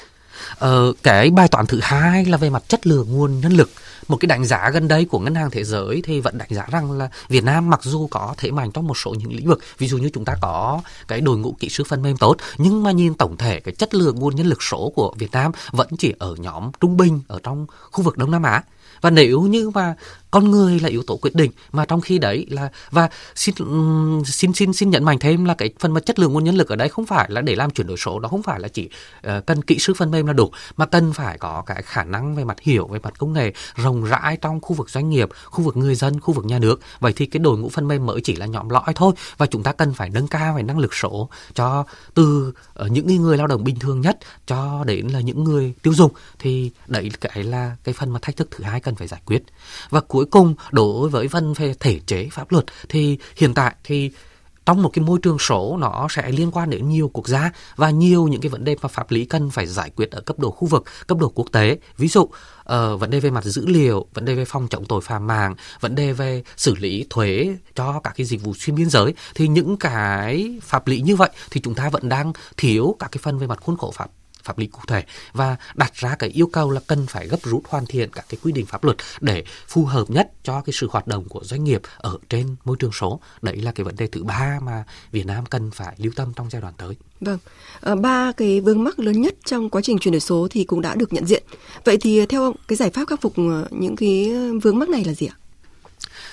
Ờ, 0.58 0.94
cái 1.04 1.30
bài 1.30 1.48
toán 1.48 1.66
thứ 1.66 1.80
hai 1.82 2.26
là 2.26 2.38
về 2.38 2.50
mặt 2.50 2.64
chất 2.68 2.88
lượng 2.88 3.08
nguồn 3.12 3.40
nhân 3.40 3.52
lực. 3.52 3.70
Một 4.08 4.18
cái 4.18 4.28
đánh 4.28 4.46
giá 4.46 4.70
gần 4.70 4.88
đây 4.88 5.06
của 5.06 5.20
ngân 5.20 5.36
hàng 5.36 5.52
thế 5.52 5.64
giới 5.64 6.02
thì 6.04 6.20
vẫn 6.20 6.38
đánh 6.38 6.50
giá 6.52 6.66
rằng 6.72 6.92
là 6.92 7.10
Việt 7.30 7.44
Nam 7.44 7.70
mặc 7.70 7.80
dù 7.84 8.08
có 8.08 8.34
thế 8.38 8.52
mạnh 8.52 8.72
trong 8.72 8.88
một 8.88 8.98
số 8.98 9.14
những 9.14 9.34
lĩnh 9.34 9.48
vực 9.48 9.60
ví 9.78 9.88
dụ 9.88 9.98
như 9.98 10.10
chúng 10.14 10.26
ta 10.26 10.36
có 10.42 10.82
cái 11.08 11.22
đội 11.22 11.38
ngũ 11.38 11.56
kỹ 11.60 11.70
sư 11.70 11.84
phần 11.88 12.02
mềm 12.02 12.18
tốt 12.18 12.38
nhưng 12.58 12.84
mà 12.84 12.92
nhìn 12.92 13.14
tổng 13.14 13.38
thể 13.38 13.60
cái 13.60 13.76
chất 13.76 13.94
lượng 13.94 14.16
nguồn 14.20 14.36
nhân 14.36 14.48
lực 14.48 14.64
số 14.64 14.92
của 14.96 15.14
Việt 15.18 15.32
Nam 15.32 15.52
vẫn 15.72 15.88
chỉ 15.98 16.14
ở 16.20 16.36
nhóm 16.36 16.72
trung 16.80 16.98
bình 16.98 17.22
ở 17.28 17.40
trong 17.44 17.66
khu 17.92 18.04
vực 18.04 18.18
Đông 18.18 18.32
Nam 18.32 18.44
Á. 18.44 18.64
Và 19.02 19.10
nếu 19.10 19.42
như 19.42 19.70
mà 19.70 19.96
con 20.32 20.52
người 20.52 20.80
là 20.80 20.90
yếu 20.90 21.04
tố 21.04 21.18
quyết 21.18 21.36
định 21.36 21.52
mà 21.72 21.86
trong 21.86 22.02
khi 22.02 22.18
đấy 22.18 22.46
là 22.50 22.70
và 22.92 23.10
xin 23.36 23.56
xin 24.26 24.54
xin 24.54 24.74
xin 24.74 24.90
nhận 24.90 25.04
mạnh 25.04 25.20
thêm 25.20 25.46
là 25.46 25.54
cái 25.54 25.70
phần 25.80 25.94
mà 25.94 26.00
chất 26.00 26.20
lượng 26.20 26.34
nguồn 26.34 26.44
nhân 26.44 26.56
lực 26.56 26.70
ở 26.70 26.76
đây 26.76 26.90
không 26.90 27.06
phải 27.06 27.30
là 27.32 27.42
để 27.42 27.56
làm 27.56 27.72
chuyển 27.72 27.88
đổi 27.88 27.98
số 27.98 28.20
đó 28.20 28.30
không 28.30 28.44
phải 28.44 28.60
là 28.60 28.68
chỉ 28.68 28.90
uh, 29.28 29.46
cần 29.46 29.62
kỹ 29.62 29.78
sư 29.80 29.94
phần 29.98 30.12
mềm 30.12 30.26
là 30.26 30.34
đủ 30.34 30.52
mà 30.78 30.86
cần 30.86 31.14
phải 31.14 31.38
có 31.38 31.64
cái 31.66 31.82
khả 31.82 32.04
năng 32.04 32.36
về 32.36 32.44
mặt 32.44 32.60
hiểu 32.62 32.88
về 32.88 33.00
mặt 33.04 33.20
công 33.20 33.34
nghệ 33.34 33.54
rộng 33.76 34.04
rãi 34.06 34.38
trong 34.42 34.62
khu 34.62 34.76
vực 34.76 34.90
doanh 34.90 35.10
nghiệp 35.10 35.30
khu 35.46 35.64
vực 35.64 35.78
người 35.78 35.96
dân 35.96 36.20
khu 36.20 36.34
vực 36.34 36.46
nhà 36.46 36.60
nước. 36.60 36.80
Vậy 37.00 37.14
thì 37.16 37.26
cái 37.26 37.40
đội 37.40 37.58
ngũ 37.58 37.70
phần 37.70 37.88
mềm 37.88 38.06
mới 38.06 38.22
chỉ 38.22 38.36
là 38.36 38.46
nhóm 38.46 38.70
lõi 38.70 38.94
thôi 38.96 39.14
và 39.38 39.46
chúng 39.46 39.64
ta 39.64 39.72
cần 39.72 39.94
phải 39.94 40.10
nâng 40.10 40.28
cao 40.28 40.54
về 40.56 40.64
năng 40.64 40.80
lực 40.80 40.94
số 40.94 41.30
cho 41.54 41.86
từ 42.14 42.54
uh, 42.86 42.92
những 42.92 43.22
người 43.22 43.38
lao 43.38 43.48
động 43.48 43.64
bình 43.64 43.80
thường 43.80 44.02
nhất 44.02 44.18
cho 44.48 44.84
đến 44.88 45.08
là 45.08 45.20
những 45.20 45.44
người 45.44 45.74
tiêu 45.82 45.94
dùng. 45.94 46.12
Thì 46.40 46.72
đấy 46.88 47.12
cái 47.22 47.44
là 47.44 47.76
cái 47.84 47.94
phần 47.94 48.14
mà 48.14 48.20
thách 48.22 48.38
thức 48.38 48.48
thứ 48.52 48.64
hai 48.64 48.80
cần 48.80 48.96
phải 48.96 49.08
giải 49.08 49.22
quyết. 49.26 49.44
Và 49.90 50.02
cuối 50.02 50.21
cuối 50.22 50.28
cùng 50.32 50.56
đối 50.72 51.10
với 51.10 51.28
vấn 51.28 51.54
về 51.54 51.74
thể 51.80 52.00
chế 52.06 52.28
pháp 52.32 52.52
luật 52.52 52.66
thì 52.90 53.18
hiện 53.36 53.54
tại 53.54 53.76
thì 53.84 54.12
trong 54.66 54.82
một 54.82 54.90
cái 54.94 55.06
môi 55.06 55.20
trường 55.22 55.40
số 55.40 55.78
nó 55.78 56.08
sẽ 56.10 56.32
liên 56.32 56.52
quan 56.52 56.70
đến 56.70 56.90
nhiều 56.90 57.10
quốc 57.14 57.28
gia 57.28 57.52
và 57.76 57.90
nhiều 57.90 58.28
những 58.28 58.42
cái 58.42 58.50
vấn 58.50 58.64
đề 58.64 58.76
mà 58.82 58.88
pháp 58.88 59.12
lý 59.12 59.26
cần 59.26 59.50
phải 59.50 59.68
giải 59.68 59.92
quyết 59.96 60.12
ở 60.12 60.22
cấp 60.22 60.40
độ 60.40 60.52
khu 60.52 60.68
vực, 60.68 60.84
cấp 61.08 61.18
độ 61.18 61.32
quốc 61.36 61.48
tế. 61.52 61.78
Ví 61.98 62.08
dụ 62.08 62.22
uh, 62.22 62.30
vấn 63.00 63.10
đề 63.10 63.20
về 63.20 63.30
mặt 63.30 63.44
dữ 63.44 63.66
liệu, 63.68 64.06
vấn 64.14 64.26
đề 64.26 64.36
về 64.36 64.46
phòng 64.46 64.68
chống 64.70 64.86
tội 64.86 65.02
phạm 65.02 65.28
mạng, 65.28 65.56
vấn 65.80 65.96
đề 65.96 66.14
về 66.14 66.44
xử 66.58 66.76
lý 66.76 67.06
thuế 67.10 67.56
cho 67.76 68.00
các 68.04 68.14
cái 68.18 68.26
dịch 68.26 68.42
vụ 68.44 68.54
xuyên 68.54 68.76
biên 68.76 68.90
giới 68.90 69.14
thì 69.36 69.48
những 69.48 69.78
cái 69.78 70.60
pháp 70.62 70.88
lý 70.88 71.02
như 71.02 71.16
vậy 71.16 71.30
thì 71.52 71.62
chúng 71.62 71.76
ta 71.76 71.90
vẫn 71.90 72.10
đang 72.10 72.34
thiếu 72.58 72.96
các 73.00 73.12
cái 73.12 73.20
phần 73.24 73.40
về 73.40 73.48
mặt 73.48 73.60
khuôn 73.62 73.78
khổ 73.78 73.92
pháp 73.92 74.10
pháp 74.44 74.58
lý 74.58 74.68
cụ 74.68 74.80
thể 74.88 75.04
và 75.34 75.58
đặt 75.76 75.94
ra 75.96 76.16
cái 76.16 76.30
yêu 76.30 76.48
cầu 76.48 76.72
là 76.72 76.82
cần 76.88 77.06
phải 77.08 77.28
gấp 77.28 77.40
rút 77.44 77.64
hoàn 77.70 77.86
thiện 77.86 78.10
các 78.12 78.26
cái 78.30 78.38
quy 78.44 78.52
định 78.52 78.66
pháp 78.66 78.84
luật 78.84 78.98
để 79.22 79.44
phù 79.68 79.86
hợp 79.86 80.10
nhất 80.10 80.32
cho 80.44 80.62
cái 80.62 80.74
sự 80.74 80.88
hoạt 80.92 81.08
động 81.08 81.30
của 81.30 81.44
doanh 81.44 81.64
nghiệp 81.64 81.82
ở 81.98 82.18
trên 82.30 82.56
môi 82.64 82.76
trường 82.80 82.92
số. 82.92 83.20
Đấy 83.42 83.58
là 83.58 83.72
cái 83.72 83.84
vấn 83.84 83.96
đề 83.96 84.08
thứ 84.08 84.24
ba 84.24 84.60
mà 84.64 84.84
Việt 85.12 85.26
Nam 85.26 85.46
cần 85.46 85.72
phải 85.72 85.96
lưu 85.98 86.12
tâm 86.16 86.34
trong 86.36 86.50
giai 86.50 86.62
đoạn 86.62 86.74
tới. 86.78 86.96
Vâng, 87.22 87.38
à, 87.82 87.96
ba 87.96 88.32
cái 88.32 88.62
vướng 88.62 88.84
mắc 88.84 89.00
lớn 89.00 89.22
nhất 89.22 89.36
trong 89.46 89.70
quá 89.70 89.82
trình 89.82 90.00
chuyển 90.00 90.12
đổi 90.12 90.20
số 90.20 90.48
thì 90.52 90.64
cũng 90.64 90.82
đã 90.82 90.96
được 90.96 91.14
nhận 91.14 91.26
diện. 91.26 91.44
Vậy 91.86 91.98
thì 92.02 92.26
theo 92.26 92.44
ông, 92.44 92.56
cái 92.68 92.76
giải 92.76 92.90
pháp 92.90 93.08
khắc 93.08 93.22
phục 93.22 93.34
ờ, 93.38 93.68
những 93.72 93.96
cái 93.96 94.32
vướng 94.64 94.80
mắc 94.80 94.90
này 94.90 95.04
là 95.04 95.14
gì 95.14 95.28
ạ? 95.28 95.36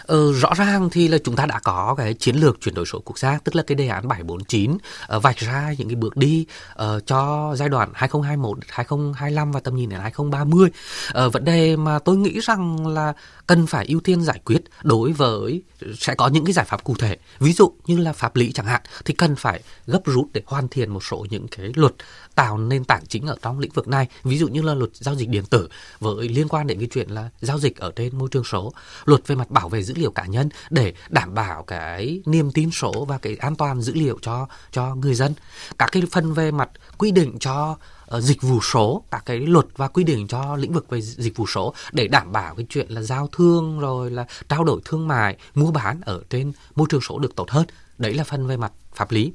Ờ, 0.09 0.33
rõ 0.33 0.51
ràng 0.57 0.91
thì 0.91 1.09
là 1.09 1.19
chúng 1.25 1.37
ta 1.37 1.47
đã 1.47 1.59
có 1.59 1.95
cái 1.99 2.15
chiến 2.15 2.37
lược 2.37 2.61
chuyển 2.61 2.75
đổi 2.75 2.87
số 2.87 3.01
quốc 3.05 3.19
gia 3.19 3.39
tức 3.45 3.57
là 3.57 3.63
cái 3.63 3.77
đề 3.77 3.89
án 3.89 4.09
749 4.09 4.73
uh, 4.73 4.81
ờ, 5.07 5.21
vạch 5.21 5.37
ra 5.37 5.75
những 5.79 5.89
cái 5.89 5.95
bước 5.95 6.17
đi 6.17 6.47
uh, 6.73 7.07
cho 7.07 7.53
giai 7.57 7.69
đoạn 7.69 7.91
2021 7.95 8.59
2025 8.69 9.53
và 9.53 9.61
tầm 9.61 9.77
nhìn 9.77 9.89
đến 9.89 10.01
2030. 10.01 10.69
Uh, 10.69 10.75
ờ, 11.15 11.31
vấn 11.31 11.45
đề 11.45 11.77
mà 11.77 11.99
tôi 11.99 12.17
nghĩ 12.17 12.41
rằng 12.41 12.87
là 12.87 13.13
cần 13.47 13.67
phải 13.67 13.87
ưu 13.87 14.01
tiên 14.01 14.23
giải 14.23 14.41
quyết 14.45 14.63
đối 14.83 15.13
với 15.13 15.63
sẽ 15.99 16.15
có 16.15 16.29
những 16.29 16.45
cái 16.45 16.53
giải 16.53 16.67
pháp 16.67 16.85
cụ 16.85 16.95
thể. 16.99 17.17
Ví 17.39 17.53
dụ 17.53 17.73
như 17.87 17.97
là 17.97 18.13
pháp 18.13 18.37
lý 18.37 18.53
chẳng 18.53 18.67
hạn 18.67 18.83
thì 19.05 19.15
cần 19.15 19.37
phải 19.37 19.63
gấp 19.87 20.01
rút 20.05 20.29
để 20.33 20.43
hoàn 20.47 20.69
thiện 20.69 20.91
một 20.91 21.05
số 21.05 21.27
những 21.31 21.49
cái 21.49 21.73
luật 21.75 21.95
tạo 22.35 22.59
nền 22.59 22.85
tảng 22.85 23.07
chính 23.09 23.27
ở 23.27 23.37
trong 23.43 23.59
lĩnh 23.59 23.73
vực 23.73 23.89
này 23.89 24.07
ví 24.25 24.39
dụ 24.39 24.49
như 24.49 24.63
là 24.63 24.75
luật 24.75 24.91
giao 24.95 25.15
dịch 25.15 25.29
điện 25.29 25.45
tử 25.51 25.69
với 26.01 26.29
liên 26.29 26.49
quan 26.49 26.67
đến 26.67 26.79
cái 26.79 26.89
chuyện 26.91 27.11
là 27.11 27.31
giao 27.41 27.59
dịch 27.59 27.77
ở 27.77 27.93
trên 27.97 28.19
môi 28.19 28.29
trường 28.33 28.45
số 28.45 28.73
luật 29.05 29.27
về 29.27 29.37
mặt 29.37 29.51
bảo 29.51 29.69
vệ 29.69 29.83
dữ 29.83 29.95
liệu 29.99 30.11
cá 30.11 30.27
nhân 30.27 30.49
để 30.71 30.95
đảm 31.09 31.35
bảo 31.35 31.63
cái 31.63 32.23
niềm 32.27 32.53
tin 32.53 32.71
số 32.71 33.05
và 33.05 33.19
cái 33.19 33.37
an 33.37 33.57
toàn 33.57 33.81
dữ 33.81 33.95
liệu 33.95 34.19
cho 34.23 34.49
cho 34.71 34.95
người 34.95 35.15
dân. 35.15 35.35
Các 35.79 35.89
cái 35.93 36.03
phần 36.11 36.33
về 36.33 36.51
mặt 36.51 36.71
quy 36.99 37.11
định 37.11 37.39
cho 37.39 37.77
uh, 38.17 38.23
dịch 38.23 38.43
vụ 38.43 38.61
số 38.61 39.03
các 39.11 39.23
cái 39.27 39.39
luật 39.39 39.67
và 39.77 39.89
quy 39.89 40.05
định 40.05 40.29
cho 40.29 40.57
lĩnh 40.57 40.73
vực 40.73 40.91
về 40.91 41.01
dịch 41.01 41.37
vụ 41.37 41.47
số 41.47 41.75
để 41.93 42.09
đảm 42.09 42.33
bảo 42.33 42.55
cái 42.55 42.67
chuyện 42.69 42.91
là 42.91 43.03
giao 43.03 43.29
thương 43.33 43.81
rồi 43.81 44.11
là 44.11 44.27
trao 44.49 44.65
đổi 44.65 44.81
thương 44.85 45.09
mại 45.09 45.37
mua 45.55 45.71
bán 45.71 46.01
ở 46.01 46.23
trên 46.31 46.53
môi 46.77 46.87
trường 46.91 47.01
số 47.01 47.19
được 47.19 47.37
tốt 47.37 47.51
hơn. 47.51 47.67
Đấy 47.99 48.15
là 48.15 48.25
phần 48.25 48.47
về 48.47 48.57
mặt 48.57 48.73
pháp 48.99 49.11
lý. 49.11 49.33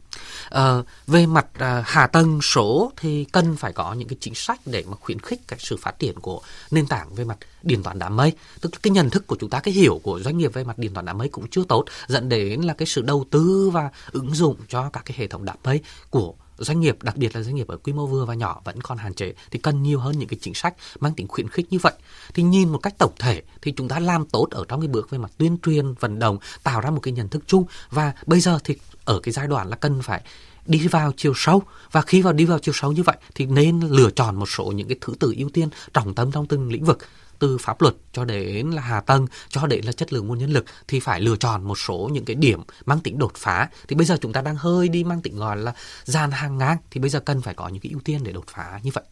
À, 0.49 0.77
về 1.07 1.25
mặt 1.25 1.47
à, 1.53 1.83
hạ 1.85 2.07
tầng 2.07 2.41
số 2.41 2.91
thì 2.97 3.25
cần 3.31 3.55
phải 3.55 3.73
có 3.73 3.93
những 3.93 4.07
cái 4.07 4.17
chính 4.19 4.35
sách 4.35 4.59
để 4.65 4.83
mà 4.87 4.97
khuyến 5.01 5.19
khích 5.19 5.41
cái 5.47 5.59
sự 5.61 5.77
phát 5.77 5.99
triển 5.99 6.19
của 6.19 6.41
nền 6.71 6.87
tảng 6.87 7.15
về 7.15 7.23
mặt 7.23 7.37
điện 7.63 7.83
toán 7.83 7.99
đám 7.99 8.15
mây. 8.15 8.31
Tức 8.61 8.69
là 8.73 8.79
cái 8.81 8.91
nhận 8.91 9.09
thức 9.09 9.27
của 9.27 9.35
chúng 9.39 9.49
ta 9.49 9.59
cái 9.59 9.73
hiểu 9.73 9.99
của 10.03 10.19
doanh 10.19 10.37
nghiệp 10.37 10.53
về 10.53 10.63
mặt 10.63 10.77
điện 10.77 10.93
toán 10.93 11.05
đám 11.05 11.17
mây 11.17 11.29
cũng 11.29 11.47
chưa 11.51 11.63
tốt 11.63 11.85
dẫn 12.07 12.29
đến 12.29 12.61
là 12.61 12.73
cái 12.73 12.85
sự 12.85 13.01
đầu 13.01 13.25
tư 13.29 13.69
và 13.73 13.89
ứng 14.11 14.35
dụng 14.35 14.55
cho 14.69 14.89
các 14.93 15.05
cái 15.05 15.15
hệ 15.17 15.27
thống 15.27 15.45
đám 15.45 15.57
mây 15.63 15.81
của 16.09 16.33
doanh 16.63 16.79
nghiệp, 16.79 17.03
đặc 17.03 17.17
biệt 17.17 17.35
là 17.35 17.41
doanh 17.41 17.55
nghiệp 17.55 17.67
ở 17.67 17.77
quy 17.77 17.93
mô 17.93 18.07
vừa 18.07 18.25
và 18.25 18.33
nhỏ 18.33 18.61
vẫn 18.63 18.81
còn 18.81 18.97
hạn 18.97 19.13
chế, 19.13 19.33
thì 19.51 19.59
cần 19.59 19.83
nhiều 19.83 19.99
hơn 19.99 20.19
những 20.19 20.29
cái 20.29 20.39
chính 20.41 20.53
sách 20.53 20.75
mang 20.99 21.13
tính 21.13 21.27
khuyến 21.27 21.49
khích 21.49 21.67
như 21.69 21.77
vậy. 21.81 21.93
Thì 22.33 22.43
nhìn 22.43 22.69
một 22.69 22.77
cách 22.77 22.97
tổng 22.97 23.13
thể 23.19 23.41
thì 23.61 23.71
chúng 23.71 23.87
ta 23.87 23.99
làm 23.99 24.25
tốt 24.25 24.47
ở 24.51 24.65
trong 24.67 24.81
cái 24.81 24.87
bước 24.87 25.09
về 25.09 25.17
mặt 25.17 25.31
tuyên 25.37 25.57
truyền, 25.65 25.93
vận 25.93 26.19
động, 26.19 26.37
tạo 26.63 26.81
ra 26.81 26.89
một 26.89 26.99
cái 27.03 27.11
nhận 27.11 27.29
thức 27.29 27.43
chung. 27.47 27.65
Và 27.89 28.13
bây 28.25 28.39
giờ 28.39 28.59
thì 28.63 28.75
ở 29.05 29.19
cái 29.19 29.31
giai 29.31 29.47
đoạn 29.47 29.69
là 29.69 29.75
cần 29.75 30.01
phải 30.01 30.21
đi 30.65 30.87
vào 30.87 31.11
chiều 31.17 31.33
sâu. 31.35 31.61
Và 31.91 32.01
khi 32.01 32.21
vào 32.21 32.33
đi 32.33 32.45
vào 32.45 32.59
chiều 32.59 32.73
sâu 32.73 32.91
như 32.91 33.03
vậy 33.03 33.17
thì 33.35 33.45
nên 33.45 33.79
lựa 33.79 34.09
chọn 34.11 34.35
một 34.35 34.49
số 34.49 34.65
những 34.65 34.87
cái 34.87 34.97
thứ 35.01 35.13
tự 35.19 35.33
ưu 35.37 35.49
tiên 35.49 35.69
trọng 35.93 36.13
tâm 36.13 36.31
trong 36.31 36.45
từng 36.45 36.71
lĩnh 36.71 36.85
vực 36.85 36.97
từ 37.43 37.57
pháp 37.57 37.81
luật 37.81 37.95
cho 38.13 38.25
đến 38.25 38.71
là 38.71 38.81
hạ 38.81 39.01
tầng 39.01 39.27
cho 39.49 39.67
đến 39.67 39.85
là 39.85 39.91
chất 39.91 40.13
lượng 40.13 40.27
nguồn 40.27 40.37
nhân 40.37 40.53
lực 40.53 40.65
thì 40.87 40.99
phải 40.99 41.21
lựa 41.21 41.35
chọn 41.35 41.63
một 41.63 41.77
số 41.77 42.09
những 42.13 42.25
cái 42.25 42.35
điểm 42.35 42.59
mang 42.85 42.99
tính 42.99 43.17
đột 43.17 43.31
phá 43.35 43.69
thì 43.87 43.95
bây 43.95 44.05
giờ 44.05 44.17
chúng 44.21 44.33
ta 44.33 44.41
đang 44.41 44.55
hơi 44.55 44.89
đi 44.89 45.03
mang 45.03 45.21
tính 45.21 45.37
gọi 45.37 45.57
là 45.57 45.73
dàn 46.03 46.31
hàng 46.31 46.57
ngang 46.57 46.77
thì 46.91 46.99
bây 46.99 47.09
giờ 47.09 47.19
cần 47.19 47.41
phải 47.41 47.53
có 47.53 47.67
những 47.67 47.79
cái 47.79 47.91
ưu 47.91 48.01
tiên 48.05 48.19
để 48.23 48.31
đột 48.31 48.45
phá 48.47 48.79
như 48.83 48.91
vậy 48.93 49.03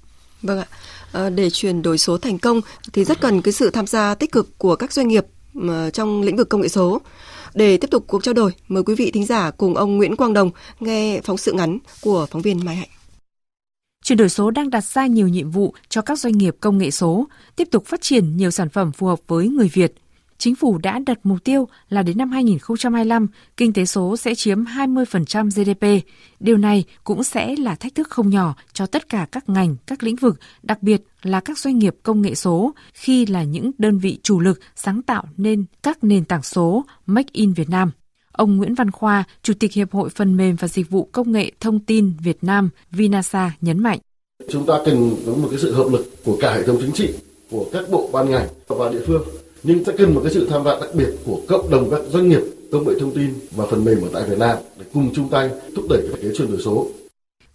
Vâng 0.41 0.59
ạ. 0.59 0.65
À, 1.11 1.29
để 1.29 1.50
chuyển 1.50 1.81
đổi 1.81 1.97
số 1.97 2.17
thành 2.17 2.39
công 2.39 2.61
thì 2.93 3.05
rất 3.05 3.21
cần 3.21 3.41
cái 3.41 3.53
sự 3.53 3.69
tham 3.69 3.88
gia 3.88 4.15
tích 4.15 4.31
cực 4.31 4.57
của 4.57 4.75
các 4.75 4.93
doanh 4.93 5.07
nghiệp 5.07 5.25
ờ, 5.67 5.89
trong 5.89 6.21
lĩnh 6.21 6.38
vực 6.38 6.50
công 6.50 6.61
nghệ 6.61 6.67
số. 6.67 7.01
Để 7.53 7.77
tiếp 7.77 7.88
tục 7.91 8.03
cuộc 8.07 8.23
trao 8.23 8.33
đổi, 8.33 8.51
mời 8.67 8.83
quý 8.83 8.95
vị 8.95 9.11
thính 9.11 9.25
giả 9.25 9.51
cùng 9.51 9.75
ông 9.75 9.97
Nguyễn 9.97 10.15
Quang 10.15 10.33
Đồng 10.33 10.51
nghe 10.79 11.21
phóng 11.23 11.38
sự 11.38 11.53
ngắn 11.53 11.77
của 12.01 12.27
phóng 12.31 12.41
viên 12.41 12.65
Mai 12.65 12.75
Hạnh. 12.75 12.89
Chuyển 14.03 14.17
đổi 14.17 14.29
số 14.29 14.51
đang 14.51 14.70
đặt 14.70 14.84
ra 14.84 15.08
nhiều 15.08 15.27
nhiệm 15.27 15.50
vụ 15.51 15.74
cho 15.89 16.01
các 16.01 16.20
doanh 16.20 16.38
nghiệp 16.38 16.55
công 16.60 16.77
nghệ 16.77 16.91
số, 16.91 17.27
tiếp 17.55 17.67
tục 17.72 17.86
phát 17.86 18.01
triển 18.01 18.38
nhiều 18.38 18.51
sản 18.51 18.70
phẩm 18.70 18.91
phù 18.91 19.08
hợp 19.08 19.20
với 19.27 19.48
người 19.48 19.70
Việt. 19.74 19.93
Chính 20.38 20.55
phủ 20.55 20.77
đã 20.77 21.00
đặt 21.05 21.20
mục 21.24 21.43
tiêu 21.43 21.67
là 21.89 22.01
đến 22.01 22.17
năm 22.17 22.31
2025, 22.31 23.27
kinh 23.58 23.74
tế 23.74 23.86
số 23.86 24.17
sẽ 24.17 24.36
chiếm 24.36 24.63
20% 24.63 25.50
GDP. 25.50 26.08
Điều 26.39 26.58
này 26.58 26.84
cũng 27.03 27.24
sẽ 27.24 27.55
là 27.55 27.75
thách 27.75 27.96
thức 27.96 28.10
không 28.10 28.29
nhỏ 28.29 28.55
cho 28.74 28.86
tất 28.86 29.10
cả 29.10 29.27
các 29.31 29.50
ngành, 29.50 29.75
các 29.88 30.03
lĩnh 30.03 30.15
vực, 30.15 30.39
đặc 30.63 30.84
biệt 30.84 31.01
là 31.24 31.39
các 31.39 31.58
doanh 31.58 31.79
nghiệp 31.79 31.96
công 32.03 32.22
nghệ 32.22 32.36
số 32.36 32.74
khi 32.93 33.25
là 33.25 33.43
những 33.43 33.72
đơn 33.77 33.98
vị 33.98 34.20
chủ 34.24 34.39
lực 34.39 34.60
sáng 34.75 35.01
tạo 35.01 35.24
nên 35.38 35.65
các 35.84 36.03
nền 36.03 36.25
tảng 36.25 36.43
số 36.43 36.86
Make 37.05 37.29
in 37.31 37.53
Việt 37.53 37.70
Nam. 37.70 37.91
Ông 38.31 38.57
Nguyễn 38.57 38.75
Văn 38.75 38.91
Khoa, 38.91 39.23
Chủ 39.43 39.53
tịch 39.53 39.73
Hiệp 39.73 39.91
hội 39.91 40.09
Phần 40.09 40.38
mềm 40.38 40.55
và 40.55 40.67
Dịch 40.67 40.89
vụ 40.89 41.09
Công 41.11 41.31
nghệ 41.31 41.51
Thông 41.59 41.79
tin 41.79 42.13
Việt 42.23 42.38
Nam 42.41 42.69
Vinasa 42.91 43.51
nhấn 43.61 43.79
mạnh. 43.79 44.00
Chúng 44.50 44.65
ta 44.65 44.73
cần 44.85 45.15
có 45.25 45.33
một 45.33 45.47
cái 45.51 45.59
sự 45.59 45.73
hợp 45.73 45.88
lực 45.91 46.05
của 46.25 46.38
cả 46.41 46.53
hệ 46.53 46.63
thống 46.63 46.77
chính 46.81 46.91
trị, 46.91 47.13
của 47.51 47.65
các 47.73 47.89
bộ 47.91 48.09
ban 48.13 48.31
ngành 48.31 48.47
và 48.67 48.89
địa 48.89 49.01
phương. 49.07 49.23
Nhưng 49.63 49.85
sẽ 49.85 49.93
cần 49.97 50.15
một 50.15 50.21
cái 50.23 50.33
sự 50.33 50.47
tham 50.50 50.63
gia 50.63 50.79
đặc 50.79 50.89
biệt 50.93 51.09
của 51.25 51.41
cộng 51.47 51.69
đồng 51.69 51.91
các 51.91 52.01
doanh 52.09 52.29
nghiệp 52.29 52.41
công 52.71 52.88
nghệ 52.88 52.93
thông 53.00 53.15
tin 53.15 53.33
và 53.51 53.65
phần 53.71 53.85
mềm 53.85 54.01
ở 54.01 54.09
tại 54.13 54.29
Việt 54.29 54.38
Nam 54.38 54.57
để 54.79 54.85
cùng 54.93 55.13
chung 55.15 55.29
tay 55.29 55.50
thúc 55.75 55.85
đẩy 55.89 56.07
cái 56.21 56.31
chuyển 56.38 56.51
đổi 56.51 56.61
số. 56.61 56.88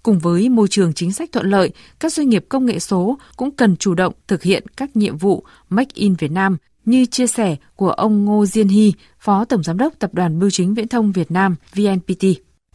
Cùng 0.03 0.19
với 0.19 0.49
môi 0.49 0.69
trường 0.69 0.93
chính 0.93 1.13
sách 1.13 1.33
thuận 1.33 1.51
lợi, 1.51 1.71
các 1.99 2.13
doanh 2.13 2.29
nghiệp 2.29 2.45
công 2.49 2.67
nghệ 2.67 2.79
số 2.79 3.19
cũng 3.37 3.51
cần 3.51 3.77
chủ 3.77 3.95
động 3.95 4.15
thực 4.29 4.43
hiện 4.43 4.65
các 4.77 4.97
nhiệm 4.97 5.17
vụ 5.17 5.45
Make 5.69 5.91
in 5.95 6.15
Việt 6.15 6.31
Nam 6.31 6.57
như 6.87 7.07
chia 7.07 7.27
sẻ 7.27 7.57
của 7.77 7.91
ông 7.91 8.25
Ngô 8.25 8.47
Diên 8.47 8.69
Hy, 8.69 8.93
Phó 9.21 9.45
Tổng 9.45 9.63
Giám 9.63 9.79
đốc 9.79 9.99
Tập 9.99 10.15
đoàn 10.15 10.39
Bưu 10.39 10.51
chính 10.51 10.75
Viễn 10.75 10.89
thông 10.89 11.13
Việt 11.13 11.31
Nam 11.31 11.57
VNPT. 11.75 12.25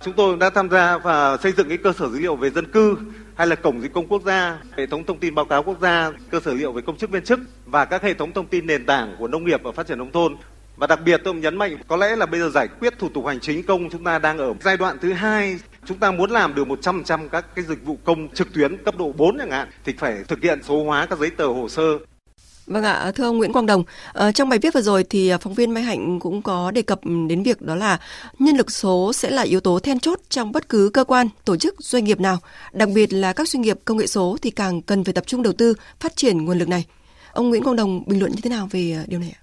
Chúng 0.03 0.13
tôi 0.13 0.37
đã 0.37 0.49
tham 0.49 0.69
gia 0.69 0.97
và 0.97 1.37
xây 1.37 1.51
dựng 1.51 1.67
cái 1.69 1.77
cơ 1.77 1.93
sở 1.93 2.09
dữ 2.09 2.19
liệu 2.19 2.35
về 2.35 2.49
dân 2.49 2.71
cư 2.71 2.97
hay 3.35 3.47
là 3.47 3.55
cổng 3.55 3.81
dịch 3.81 3.93
công 3.93 4.07
quốc 4.07 4.21
gia, 4.25 4.59
hệ 4.77 4.85
thống 4.85 5.03
thông 5.03 5.19
tin 5.19 5.35
báo 5.35 5.45
cáo 5.45 5.63
quốc 5.63 5.81
gia, 5.81 6.11
cơ 6.29 6.39
sở 6.45 6.53
liệu 6.53 6.71
về 6.71 6.81
công 6.81 6.97
chức 6.97 7.09
viên 7.09 7.23
chức 7.23 7.39
và 7.65 7.85
các 7.85 8.03
hệ 8.03 8.13
thống 8.13 8.31
thông 8.33 8.47
tin 8.47 8.67
nền 8.67 8.85
tảng 8.85 9.15
của 9.19 9.27
nông 9.27 9.45
nghiệp 9.45 9.63
và 9.63 9.71
phát 9.71 9.87
triển 9.87 9.97
nông 9.97 10.11
thôn. 10.11 10.35
Và 10.77 10.87
đặc 10.87 10.99
biệt 11.05 11.21
tôi 11.23 11.33
nhấn 11.33 11.57
mạnh 11.57 11.77
có 11.87 11.95
lẽ 11.95 12.15
là 12.15 12.25
bây 12.25 12.39
giờ 12.39 12.49
giải 12.49 12.67
quyết 12.79 12.99
thủ 12.99 13.09
tục 13.09 13.25
hành 13.25 13.39
chính 13.39 13.63
công 13.63 13.89
chúng 13.89 14.03
ta 14.03 14.19
đang 14.19 14.37
ở 14.37 14.53
giai 14.61 14.77
đoạn 14.77 14.97
thứ 15.01 15.13
hai 15.13 15.59
chúng 15.85 15.97
ta 15.97 16.11
muốn 16.11 16.31
làm 16.31 16.55
được 16.55 16.67
100% 16.67 17.27
các 17.27 17.55
cái 17.55 17.65
dịch 17.65 17.85
vụ 17.85 17.97
công 18.03 18.29
trực 18.29 18.53
tuyến 18.53 18.77
cấp 18.83 18.97
độ 18.97 19.11
4 19.17 19.37
chẳng 19.37 19.51
hạn 19.51 19.69
thì 19.85 19.93
phải 19.97 20.23
thực 20.27 20.41
hiện 20.41 20.63
số 20.63 20.83
hóa 20.83 21.05
các 21.05 21.19
giấy 21.19 21.29
tờ 21.29 21.47
hồ 21.47 21.69
sơ 21.69 21.83
Vâng 22.71 22.83
ạ, 22.83 23.11
thưa 23.15 23.23
ông 23.23 23.37
Nguyễn 23.37 23.53
Quang 23.53 23.65
Đồng, 23.65 23.83
ờ, 24.13 24.31
trong 24.31 24.49
bài 24.49 24.59
viết 24.59 24.73
vừa 24.73 24.81
rồi 24.81 25.03
thì 25.03 25.29
ờ, 25.29 25.37
phóng 25.37 25.53
viên 25.53 25.71
Mai 25.71 25.83
Hạnh 25.83 26.19
cũng 26.19 26.41
có 26.41 26.71
đề 26.71 26.81
cập 26.81 26.99
đến 27.27 27.43
việc 27.43 27.61
đó 27.61 27.75
là 27.75 27.99
nhân 28.39 28.57
lực 28.57 28.71
số 28.71 29.13
sẽ 29.13 29.29
là 29.29 29.41
yếu 29.41 29.59
tố 29.59 29.79
then 29.79 29.99
chốt 29.99 30.19
trong 30.29 30.51
bất 30.51 30.69
cứ 30.69 30.89
cơ 30.93 31.03
quan, 31.03 31.27
tổ 31.45 31.57
chức, 31.57 31.75
doanh 31.79 32.03
nghiệp 32.03 32.19
nào. 32.19 32.37
Đặc 32.73 32.89
biệt 32.95 33.13
là 33.13 33.33
các 33.33 33.49
doanh 33.49 33.61
nghiệp 33.61 33.79
công 33.85 33.97
nghệ 33.97 34.07
số 34.07 34.37
thì 34.41 34.49
càng 34.49 34.81
cần 34.81 35.03
phải 35.03 35.13
tập 35.13 35.23
trung 35.27 35.43
đầu 35.43 35.53
tư 35.53 35.73
phát 35.99 36.15
triển 36.15 36.45
nguồn 36.45 36.57
lực 36.57 36.67
này. 36.67 36.85
Ông 37.33 37.49
Nguyễn 37.49 37.63
Quang 37.63 37.75
Đồng 37.75 38.03
bình 38.05 38.19
luận 38.19 38.31
như 38.31 38.41
thế 38.43 38.49
nào 38.49 38.67
về 38.71 38.91
ờ, 38.97 39.03
điều 39.07 39.19
này 39.19 39.35
ạ? 39.37 39.41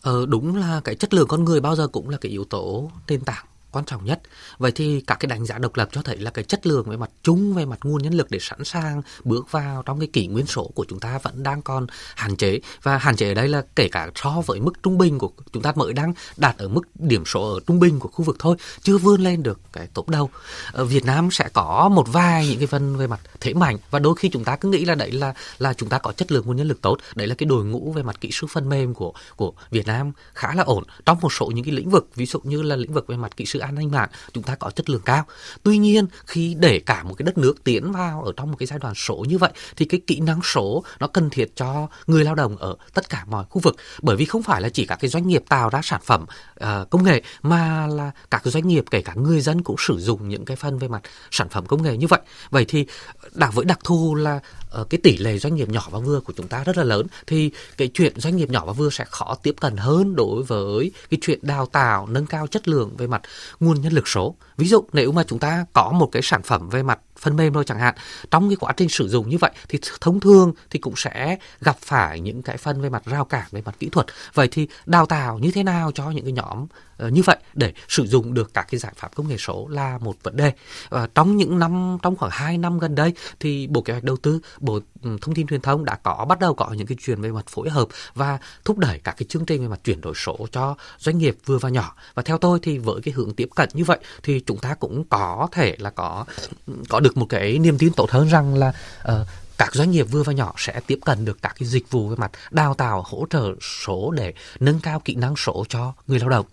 Ờ, 0.00 0.26
đúng 0.26 0.56
là 0.56 0.80
cái 0.84 0.94
chất 0.94 1.14
lượng 1.14 1.28
con 1.28 1.44
người 1.44 1.60
bao 1.60 1.76
giờ 1.76 1.86
cũng 1.86 2.08
là 2.08 2.18
cái 2.20 2.32
yếu 2.32 2.44
tố 2.44 2.90
nền 3.08 3.20
tảng 3.20 3.44
quan 3.72 3.84
trọng 3.84 4.04
nhất. 4.04 4.20
Vậy 4.58 4.72
thì 4.74 5.00
các 5.06 5.14
cái 5.20 5.26
đánh 5.26 5.46
giá 5.46 5.58
độc 5.58 5.76
lập 5.76 5.88
cho 5.92 6.02
thấy 6.02 6.16
là 6.16 6.30
cái 6.30 6.44
chất 6.44 6.66
lượng 6.66 6.90
về 6.90 6.96
mặt 6.96 7.10
chung, 7.22 7.54
về 7.54 7.64
mặt 7.64 7.78
nguồn 7.82 8.02
nhân 8.02 8.14
lực 8.14 8.30
để 8.30 8.38
sẵn 8.40 8.64
sàng 8.64 9.02
bước 9.24 9.50
vào 9.50 9.82
trong 9.86 10.00
cái 10.00 10.08
kỷ 10.12 10.26
nguyên 10.26 10.46
số 10.46 10.70
của 10.74 10.84
chúng 10.88 11.00
ta 11.00 11.18
vẫn 11.18 11.42
đang 11.42 11.62
còn 11.62 11.86
hạn 12.14 12.36
chế 12.36 12.60
và 12.82 12.98
hạn 12.98 13.16
chế 13.16 13.28
ở 13.28 13.34
đây 13.34 13.48
là 13.48 13.62
kể 13.76 13.88
cả 13.88 14.10
so 14.14 14.42
với 14.46 14.60
mức 14.60 14.82
trung 14.82 14.98
bình 14.98 15.18
của 15.18 15.30
chúng 15.52 15.62
ta 15.62 15.72
mới 15.76 15.92
đang 15.92 16.14
đạt 16.36 16.58
ở 16.58 16.68
mức 16.68 16.82
điểm 16.94 17.24
số 17.26 17.54
ở 17.54 17.60
trung 17.66 17.80
bình 17.80 18.00
của 18.00 18.08
khu 18.08 18.24
vực 18.24 18.36
thôi, 18.38 18.56
chưa 18.82 18.98
vươn 18.98 19.20
lên 19.20 19.42
được 19.42 19.60
cái 19.72 19.86
top 19.94 20.08
đầu. 20.08 20.30
Ở 20.72 20.84
Việt 20.84 21.04
Nam 21.04 21.30
sẽ 21.30 21.48
có 21.52 21.88
một 21.88 22.08
vài 22.12 22.48
những 22.48 22.58
cái 22.58 22.66
phần 22.66 22.96
về 22.96 23.06
mặt 23.06 23.20
thế 23.40 23.54
mạnh 23.54 23.76
và 23.90 23.98
đôi 23.98 24.14
khi 24.16 24.28
chúng 24.28 24.44
ta 24.44 24.56
cứ 24.56 24.68
nghĩ 24.68 24.84
là 24.84 24.94
đấy 24.94 25.12
là 25.12 25.34
là 25.58 25.74
chúng 25.74 25.88
ta 25.88 25.98
có 25.98 26.12
chất 26.12 26.32
lượng 26.32 26.46
nguồn 26.46 26.56
nhân 26.56 26.68
lực 26.68 26.80
tốt 26.82 26.98
đấy 27.14 27.26
là 27.26 27.34
cái 27.34 27.46
đội 27.46 27.64
ngũ 27.64 27.92
về 27.92 28.02
mặt 28.02 28.20
kỹ 28.20 28.30
sư 28.32 28.46
phần 28.50 28.68
mềm 28.68 28.94
của 28.94 29.12
của 29.36 29.52
Việt 29.70 29.86
Nam 29.86 30.12
khá 30.34 30.54
là 30.54 30.62
ổn 30.62 30.84
trong 31.06 31.18
một 31.20 31.32
số 31.32 31.46
những 31.46 31.64
cái 31.64 31.74
lĩnh 31.74 31.90
vực, 31.90 32.08
ví 32.14 32.26
dụ 32.26 32.40
như 32.44 32.62
là 32.62 32.76
lĩnh 32.76 32.92
vực 32.92 33.06
về 33.06 33.16
mặt 33.16 33.36
kỹ 33.36 33.46
sư 33.46 33.58
an 33.62 33.74
ninh 33.74 33.90
mạng 33.90 34.08
chúng 34.32 34.44
ta 34.44 34.54
có 34.54 34.70
chất 34.70 34.90
lượng 34.90 35.02
cao. 35.04 35.24
Tuy 35.62 35.78
nhiên 35.78 36.06
khi 36.26 36.54
để 36.58 36.78
cả 36.86 37.02
một 37.02 37.14
cái 37.14 37.24
đất 37.24 37.38
nước 37.38 37.64
tiến 37.64 37.92
vào 37.92 38.22
ở 38.22 38.32
trong 38.36 38.50
một 38.50 38.56
cái 38.58 38.66
giai 38.66 38.78
đoạn 38.78 38.94
số 38.94 39.24
như 39.28 39.38
vậy 39.38 39.50
thì 39.76 39.84
cái 39.84 40.00
kỹ 40.06 40.20
năng 40.20 40.40
số 40.42 40.84
nó 41.00 41.06
cần 41.06 41.30
thiết 41.30 41.56
cho 41.56 41.88
người 42.06 42.24
lao 42.24 42.34
động 42.34 42.56
ở 42.56 42.76
tất 42.94 43.08
cả 43.08 43.24
mọi 43.28 43.44
khu 43.50 43.60
vực. 43.60 43.76
Bởi 44.02 44.16
vì 44.16 44.24
không 44.24 44.42
phải 44.42 44.60
là 44.60 44.68
chỉ 44.68 44.86
các 44.86 44.96
cái 45.00 45.10
doanh 45.10 45.28
nghiệp 45.28 45.44
tạo 45.48 45.68
ra 45.68 45.80
sản 45.82 46.00
phẩm 46.04 46.26
uh, 46.64 46.90
công 46.90 47.04
nghệ 47.04 47.22
mà 47.42 47.86
là 47.86 48.10
các 48.30 48.42
doanh 48.44 48.68
nghiệp 48.68 48.84
kể 48.90 49.02
cả 49.02 49.14
người 49.14 49.40
dân 49.40 49.62
cũng 49.62 49.76
sử 49.78 49.98
dụng 49.98 50.28
những 50.28 50.44
cái 50.44 50.56
phần 50.56 50.78
về 50.78 50.88
mặt 50.88 51.02
sản 51.30 51.48
phẩm 51.48 51.66
công 51.66 51.82
nghệ 51.82 51.96
như 51.96 52.06
vậy. 52.06 52.20
Vậy 52.50 52.64
thì 52.68 52.86
đặc 53.32 53.54
với 53.54 53.64
đặc 53.64 53.78
thù 53.84 54.14
là 54.14 54.40
uh, 54.80 54.90
cái 54.90 55.00
tỷ 55.02 55.16
lệ 55.16 55.38
doanh 55.38 55.54
nghiệp 55.54 55.68
nhỏ 55.68 55.88
và 55.90 55.98
vừa 55.98 56.20
của 56.20 56.32
chúng 56.36 56.48
ta 56.48 56.64
rất 56.64 56.76
là 56.76 56.84
lớn 56.84 57.06
thì 57.26 57.50
cái 57.76 57.88
chuyện 57.94 58.20
doanh 58.20 58.36
nghiệp 58.36 58.50
nhỏ 58.50 58.64
và 58.66 58.72
vừa 58.72 58.90
sẽ 58.90 59.04
khó 59.10 59.34
tiếp 59.42 59.54
cận 59.60 59.76
hơn 59.76 60.16
đối 60.16 60.42
với 60.42 60.92
cái 61.10 61.18
chuyện 61.22 61.38
đào 61.42 61.66
tạo 61.66 62.06
nâng 62.06 62.26
cao 62.26 62.46
chất 62.46 62.68
lượng 62.68 62.96
về 62.96 63.06
mặt 63.06 63.22
nguồn 63.60 63.80
nhân 63.80 63.92
lực 63.92 64.08
số. 64.08 64.36
Ví 64.56 64.68
dụ, 64.68 64.84
nếu 64.92 65.12
mà 65.12 65.24
chúng 65.24 65.38
ta 65.38 65.64
có 65.72 65.92
một 65.92 66.06
cái 66.06 66.22
sản 66.22 66.42
phẩm 66.42 66.68
về 66.68 66.82
mặt 66.82 66.98
phần 67.22 67.36
mềm 67.36 67.52
thôi 67.52 67.64
chẳng 67.66 67.78
hạn. 67.78 67.94
Trong 68.30 68.48
cái 68.48 68.56
quá 68.60 68.72
trình 68.76 68.88
sử 68.88 69.08
dụng 69.08 69.28
như 69.28 69.38
vậy 69.40 69.50
thì 69.68 69.78
thông 70.00 70.20
thường 70.20 70.52
thì 70.70 70.78
cũng 70.78 70.94
sẽ 70.96 71.36
gặp 71.60 71.76
phải 71.80 72.20
những 72.20 72.42
cái 72.42 72.56
phần 72.56 72.80
về 72.80 72.88
mặt 72.88 73.02
rào 73.04 73.24
cản, 73.24 73.46
về 73.50 73.62
mặt 73.64 73.74
kỹ 73.78 73.88
thuật. 73.88 74.06
Vậy 74.34 74.48
thì 74.50 74.68
đào 74.86 75.06
tạo 75.06 75.38
như 75.38 75.50
thế 75.50 75.62
nào 75.62 75.92
cho 75.94 76.10
những 76.10 76.24
cái 76.24 76.32
nhóm 76.32 76.66
ờ, 76.96 77.08
như 77.08 77.22
vậy 77.24 77.36
để 77.54 77.72
sử 77.88 78.06
dụng 78.06 78.34
được 78.34 78.54
các 78.54 78.66
cái 78.70 78.78
giải 78.78 78.92
pháp 78.96 79.14
công 79.14 79.28
nghệ 79.28 79.36
số 79.38 79.68
là 79.68 79.98
một 79.98 80.16
vấn 80.22 80.36
đề. 80.36 80.52
Và 80.88 81.08
trong 81.14 81.36
những 81.36 81.58
năm, 81.58 81.98
trong 82.02 82.16
khoảng 82.16 82.32
2 82.34 82.58
năm 82.58 82.78
gần 82.78 82.94
đây 82.94 83.12
thì 83.40 83.66
bộ 83.66 83.82
kế 83.82 83.92
hoạch 83.92 84.04
đầu 84.04 84.16
tư, 84.16 84.40
bộ 84.60 84.80
ừ, 85.02 85.16
thông 85.20 85.34
tin 85.34 85.46
truyền 85.46 85.60
thông 85.60 85.84
đã 85.84 85.98
có, 86.02 86.26
bắt 86.28 86.40
đầu 86.40 86.54
có 86.54 86.72
những 86.72 86.86
cái 86.86 86.98
chuyện 87.00 87.20
về 87.20 87.32
mặt 87.32 87.46
phối 87.46 87.70
hợp 87.70 87.88
và 88.14 88.38
thúc 88.64 88.78
đẩy 88.78 88.98
các 88.98 89.14
cái 89.18 89.26
chương 89.28 89.44
trình 89.44 89.62
về 89.62 89.68
mặt 89.68 89.80
chuyển 89.84 90.00
đổi 90.00 90.14
số 90.16 90.36
cho 90.52 90.74
doanh 90.98 91.18
nghiệp 91.18 91.36
vừa 91.46 91.58
và 91.58 91.68
nhỏ. 91.68 91.94
Và 92.14 92.22
theo 92.22 92.38
tôi 92.38 92.58
thì 92.62 92.78
với 92.78 93.00
cái 93.02 93.14
hướng 93.14 93.34
tiếp 93.34 93.48
cận 93.56 93.68
như 93.72 93.84
vậy 93.84 93.98
thì 94.22 94.40
chúng 94.40 94.58
ta 94.58 94.74
cũng 94.74 95.04
có 95.10 95.48
thể 95.52 95.76
là 95.78 95.90
có 95.90 96.24
ừ, 96.66 96.72
có 96.88 97.00
được 97.00 97.11
một 97.16 97.26
cái 97.28 97.58
niềm 97.58 97.78
tin 97.78 97.92
tốt 97.92 98.10
hơn 98.10 98.28
rằng 98.28 98.54
là 98.54 98.72
uh, 99.08 99.26
các 99.58 99.74
doanh 99.74 99.90
nghiệp 99.90 100.06
vừa 100.10 100.22
và 100.22 100.32
nhỏ 100.32 100.54
sẽ 100.56 100.80
tiếp 100.86 100.98
cận 101.04 101.24
được 101.24 101.38
các 101.42 101.54
cái 101.58 101.68
dịch 101.68 101.90
vụ 101.90 102.08
về 102.08 102.16
mặt 102.16 102.30
đào 102.50 102.74
tạo 102.74 103.04
hỗ 103.06 103.26
trợ 103.30 103.52
số 103.84 104.10
để 104.10 104.34
nâng 104.60 104.80
cao 104.80 105.00
kỹ 105.04 105.14
năng 105.14 105.36
số 105.36 105.64
cho 105.68 105.92
người 106.06 106.18
lao 106.18 106.28
động 106.28 106.46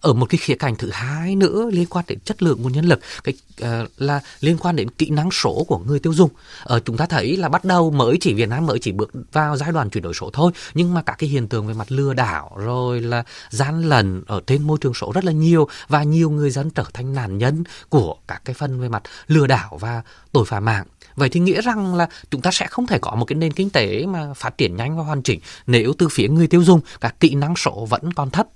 ở 0.00 0.12
một 0.12 0.26
cái 0.28 0.38
khía 0.38 0.54
cạnh 0.54 0.76
thứ 0.76 0.90
hai 0.90 1.36
nữa 1.36 1.70
liên 1.72 1.86
quan 1.90 2.04
đến 2.08 2.18
chất 2.24 2.42
lượng 2.42 2.62
nguồn 2.62 2.72
nhân 2.72 2.84
lực 2.84 3.00
cái 3.24 3.34
uh, 3.62 3.90
là 3.98 4.20
liên 4.40 4.58
quan 4.58 4.76
đến 4.76 4.90
kỹ 4.90 5.10
năng 5.10 5.30
số 5.30 5.64
của 5.68 5.78
người 5.78 5.98
tiêu 5.98 6.14
dùng 6.14 6.30
uh, 6.74 6.84
chúng 6.84 6.96
ta 6.96 7.06
thấy 7.06 7.36
là 7.36 7.48
bắt 7.48 7.64
đầu 7.64 7.90
mới 7.90 8.16
chỉ 8.20 8.34
Việt 8.34 8.48
Nam 8.48 8.66
mới 8.66 8.78
chỉ 8.78 8.92
bước 8.92 9.10
vào 9.32 9.56
giai 9.56 9.72
đoạn 9.72 9.90
chuyển 9.90 10.04
đổi 10.04 10.14
số 10.14 10.30
thôi 10.32 10.52
nhưng 10.74 10.94
mà 10.94 11.02
các 11.02 11.16
cái 11.18 11.30
hiện 11.30 11.48
tượng 11.48 11.66
về 11.66 11.74
mặt 11.74 11.92
lừa 11.92 12.14
đảo 12.14 12.56
rồi 12.56 13.00
là 13.00 13.22
gian 13.50 13.82
lận 13.88 14.22
ở 14.26 14.40
trên 14.46 14.62
môi 14.62 14.78
trường 14.80 14.94
số 14.94 15.12
rất 15.14 15.24
là 15.24 15.32
nhiều 15.32 15.68
và 15.88 16.02
nhiều 16.02 16.30
người 16.30 16.50
dân 16.50 16.70
trở 16.70 16.84
thành 16.92 17.14
nạn 17.14 17.38
nhân 17.38 17.64
của 17.88 18.16
các 18.28 18.42
cái 18.44 18.54
phần 18.54 18.80
về 18.80 18.88
mặt 18.88 19.02
lừa 19.26 19.46
đảo 19.46 19.78
và 19.80 20.02
tội 20.32 20.44
phạm 20.44 20.64
mạng 20.64 20.84
Vậy 21.18 21.28
thì 21.28 21.40
nghĩa 21.40 21.60
rằng 21.60 21.94
là 21.94 22.08
chúng 22.30 22.40
ta 22.40 22.50
sẽ 22.50 22.66
không 22.66 22.86
thể 22.86 22.98
có 22.98 23.14
một 23.14 23.24
cái 23.24 23.36
nền 23.36 23.52
kinh 23.52 23.70
tế 23.70 24.06
mà 24.06 24.34
phát 24.34 24.58
triển 24.58 24.76
nhanh 24.76 24.96
và 24.96 25.04
hoàn 25.04 25.22
chỉnh 25.22 25.40
nếu 25.66 25.92
từ 25.98 26.08
phía 26.08 26.28
người 26.28 26.46
tiêu 26.46 26.62
dùng 26.62 26.80
các 27.00 27.20
kỹ 27.20 27.34
năng 27.34 27.56
số 27.56 27.86
vẫn 27.90 28.12
còn 28.12 28.30
thấp. 28.30 28.46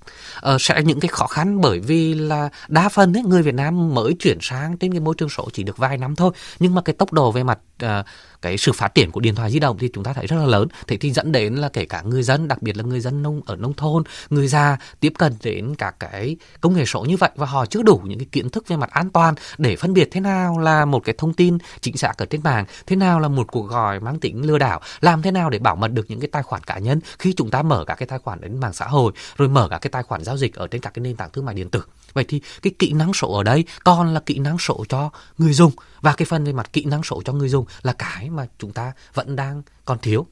Ờ, 0.40 0.56
sẽ 0.60 0.82
những 0.92 1.00
cái 1.00 1.08
khó 1.08 1.26
khăn 1.26 1.60
bởi 1.60 1.80
vì 1.80 2.14
là 2.14 2.48
đa 2.68 2.88
phần 2.88 3.16
ấy, 3.16 3.22
người 3.22 3.42
Việt 3.42 3.54
Nam 3.54 3.94
mới 3.94 4.14
chuyển 4.18 4.38
sang 4.40 4.76
trên 4.76 4.92
cái 4.92 5.00
môi 5.00 5.14
trường 5.18 5.28
số 5.28 5.48
chỉ 5.52 5.62
được 5.62 5.76
vài 5.76 5.98
năm 5.98 6.16
thôi. 6.16 6.32
Nhưng 6.58 6.74
mà 6.74 6.82
cái 6.82 6.94
tốc 6.94 7.12
độ 7.12 7.32
về 7.32 7.42
mặt 7.42 7.58
uh, 7.84 8.06
cái 8.42 8.58
sự 8.58 8.72
phát 8.72 8.94
triển 8.94 9.10
của 9.10 9.20
điện 9.20 9.34
thoại 9.34 9.50
di 9.50 9.58
động 9.58 9.78
thì 9.78 9.88
chúng 9.94 10.04
ta 10.04 10.12
thấy 10.12 10.26
rất 10.26 10.36
là 10.36 10.46
lớn. 10.46 10.68
Thế 10.86 10.96
thì 10.96 11.10
dẫn 11.10 11.32
đến 11.32 11.54
là 11.54 11.68
kể 11.68 11.84
cả 11.84 12.02
người 12.02 12.22
dân, 12.22 12.48
đặc 12.48 12.62
biệt 12.62 12.76
là 12.76 12.82
người 12.82 13.00
dân 13.00 13.22
nông, 13.22 13.40
ở 13.46 13.56
nông 13.56 13.74
thôn, 13.74 14.02
người 14.30 14.48
già 14.48 14.76
tiếp 15.00 15.12
cận 15.18 15.34
đến 15.42 15.74
các 15.74 16.00
cái 16.00 16.36
công 16.60 16.74
nghệ 16.74 16.84
số 16.84 17.04
như 17.04 17.16
vậy 17.16 17.30
và 17.36 17.46
họ 17.46 17.66
chưa 17.66 17.82
đủ 17.82 18.00
những 18.04 18.18
cái 18.18 18.28
kiến 18.32 18.50
thức 18.50 18.68
về 18.68 18.76
mặt 18.76 18.90
an 18.90 19.10
toàn 19.10 19.34
để 19.58 19.76
phân 19.76 19.94
biệt 19.94 20.08
thế 20.12 20.20
nào 20.20 20.58
là 20.58 20.84
một 20.84 21.04
cái 21.04 21.14
thông 21.18 21.34
tin 21.34 21.58
chính 21.80 21.96
xác 21.96 22.18
ở 22.18 22.26
trên 22.26 22.40
mạng, 22.44 22.64
thế 22.86 22.96
nào 22.96 23.20
là 23.20 23.28
một 23.28 23.52
cuộc 23.52 23.62
gọi 23.62 24.00
mang 24.00 24.18
tính 24.18 24.46
lừa 24.46 24.58
đảo, 24.58 24.80
làm 25.00 25.22
thế 25.22 25.30
nào 25.30 25.50
để 25.50 25.58
bảo 25.58 25.76
mật 25.76 25.92
được 25.92 26.06
những 26.08 26.20
cái 26.20 26.28
tài 26.32 26.42
khoản 26.42 26.62
cá 26.62 26.78
nhân 26.78 27.00
khi 27.18 27.32
chúng 27.32 27.50
ta 27.50 27.62
mở 27.62 27.84
các 27.84 27.94
cái 27.94 28.06
tài 28.06 28.18
khoản 28.18 28.40
đến 28.40 28.60
mạng 28.60 28.72
xã 28.72 28.86
hội, 28.86 29.12
rồi 29.36 29.48
mở 29.48 29.68
các 29.68 29.78
cái 29.78 29.90
tài 29.90 30.02
khoản 30.02 30.24
giao 30.24 30.36
dịch 30.36 30.54
ở 30.54 30.66
trên 30.66 30.80
các 30.80 30.94
cái 30.94 31.00
nền 31.00 31.16
tảng 31.16 31.30
thương 31.30 31.44
mại 31.44 31.54
điện 31.54 31.70
tử 31.70 31.82
vậy 32.14 32.24
thì 32.28 32.40
cái 32.62 32.72
kỹ 32.78 32.92
năng 32.92 33.12
số 33.12 33.32
ở 33.32 33.42
đây 33.42 33.64
còn 33.84 34.14
là 34.14 34.20
kỹ 34.20 34.38
năng 34.38 34.58
số 34.58 34.84
cho 34.88 35.10
người 35.38 35.52
dùng. 35.52 35.72
Và 36.00 36.12
cái 36.12 36.26
phần 36.26 36.44
về 36.44 36.52
mặt 36.52 36.72
kỹ 36.72 36.84
năng 36.84 37.02
số 37.02 37.22
cho 37.24 37.32
người 37.32 37.48
dùng 37.48 37.66
là 37.82 37.92
cái 37.92 38.30
mà 38.30 38.46
chúng 38.58 38.72
ta 38.72 38.92
vẫn 39.14 39.36
đang 39.36 39.62
còn 39.84 39.98
thiếu. 39.98 40.26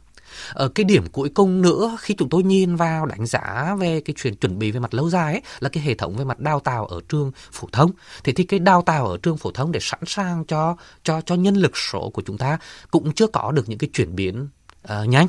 Ở 0.52 0.68
cái 0.68 0.84
điểm 0.84 1.06
cuối 1.12 1.28
cùng 1.34 1.62
nữa 1.62 1.96
khi 2.00 2.14
chúng 2.18 2.28
tôi 2.28 2.42
nhìn 2.42 2.76
vào 2.76 3.06
đánh 3.06 3.26
giá 3.26 3.76
về 3.78 4.00
cái 4.00 4.14
chuyện 4.22 4.36
chuẩn 4.36 4.58
bị 4.58 4.70
về 4.70 4.80
mặt 4.80 4.94
lâu 4.94 5.10
dài 5.10 5.32
ấy, 5.32 5.42
là 5.60 5.68
cái 5.68 5.82
hệ 5.82 5.94
thống 5.94 6.16
về 6.16 6.24
mặt 6.24 6.40
đào 6.40 6.60
tạo 6.60 6.86
ở 6.86 7.00
trường 7.08 7.32
phổ 7.52 7.68
thông. 7.72 7.90
Thế 8.24 8.32
thì 8.32 8.44
cái 8.44 8.60
đào 8.60 8.82
tạo 8.82 9.06
ở 9.06 9.18
trường 9.22 9.36
phổ 9.36 9.50
thông 9.50 9.72
để 9.72 9.80
sẵn 9.82 10.00
sàng 10.06 10.44
cho 10.44 10.76
cho 11.04 11.20
cho 11.20 11.34
nhân 11.34 11.54
lực 11.54 11.76
số 11.76 12.10
của 12.10 12.22
chúng 12.26 12.38
ta 12.38 12.58
cũng 12.90 13.12
chưa 13.12 13.26
có 13.26 13.52
được 13.52 13.68
những 13.68 13.78
cái 13.78 13.90
chuyển 13.92 14.16
biến 14.16 14.48
uh, 14.92 15.08
nhanh. 15.08 15.26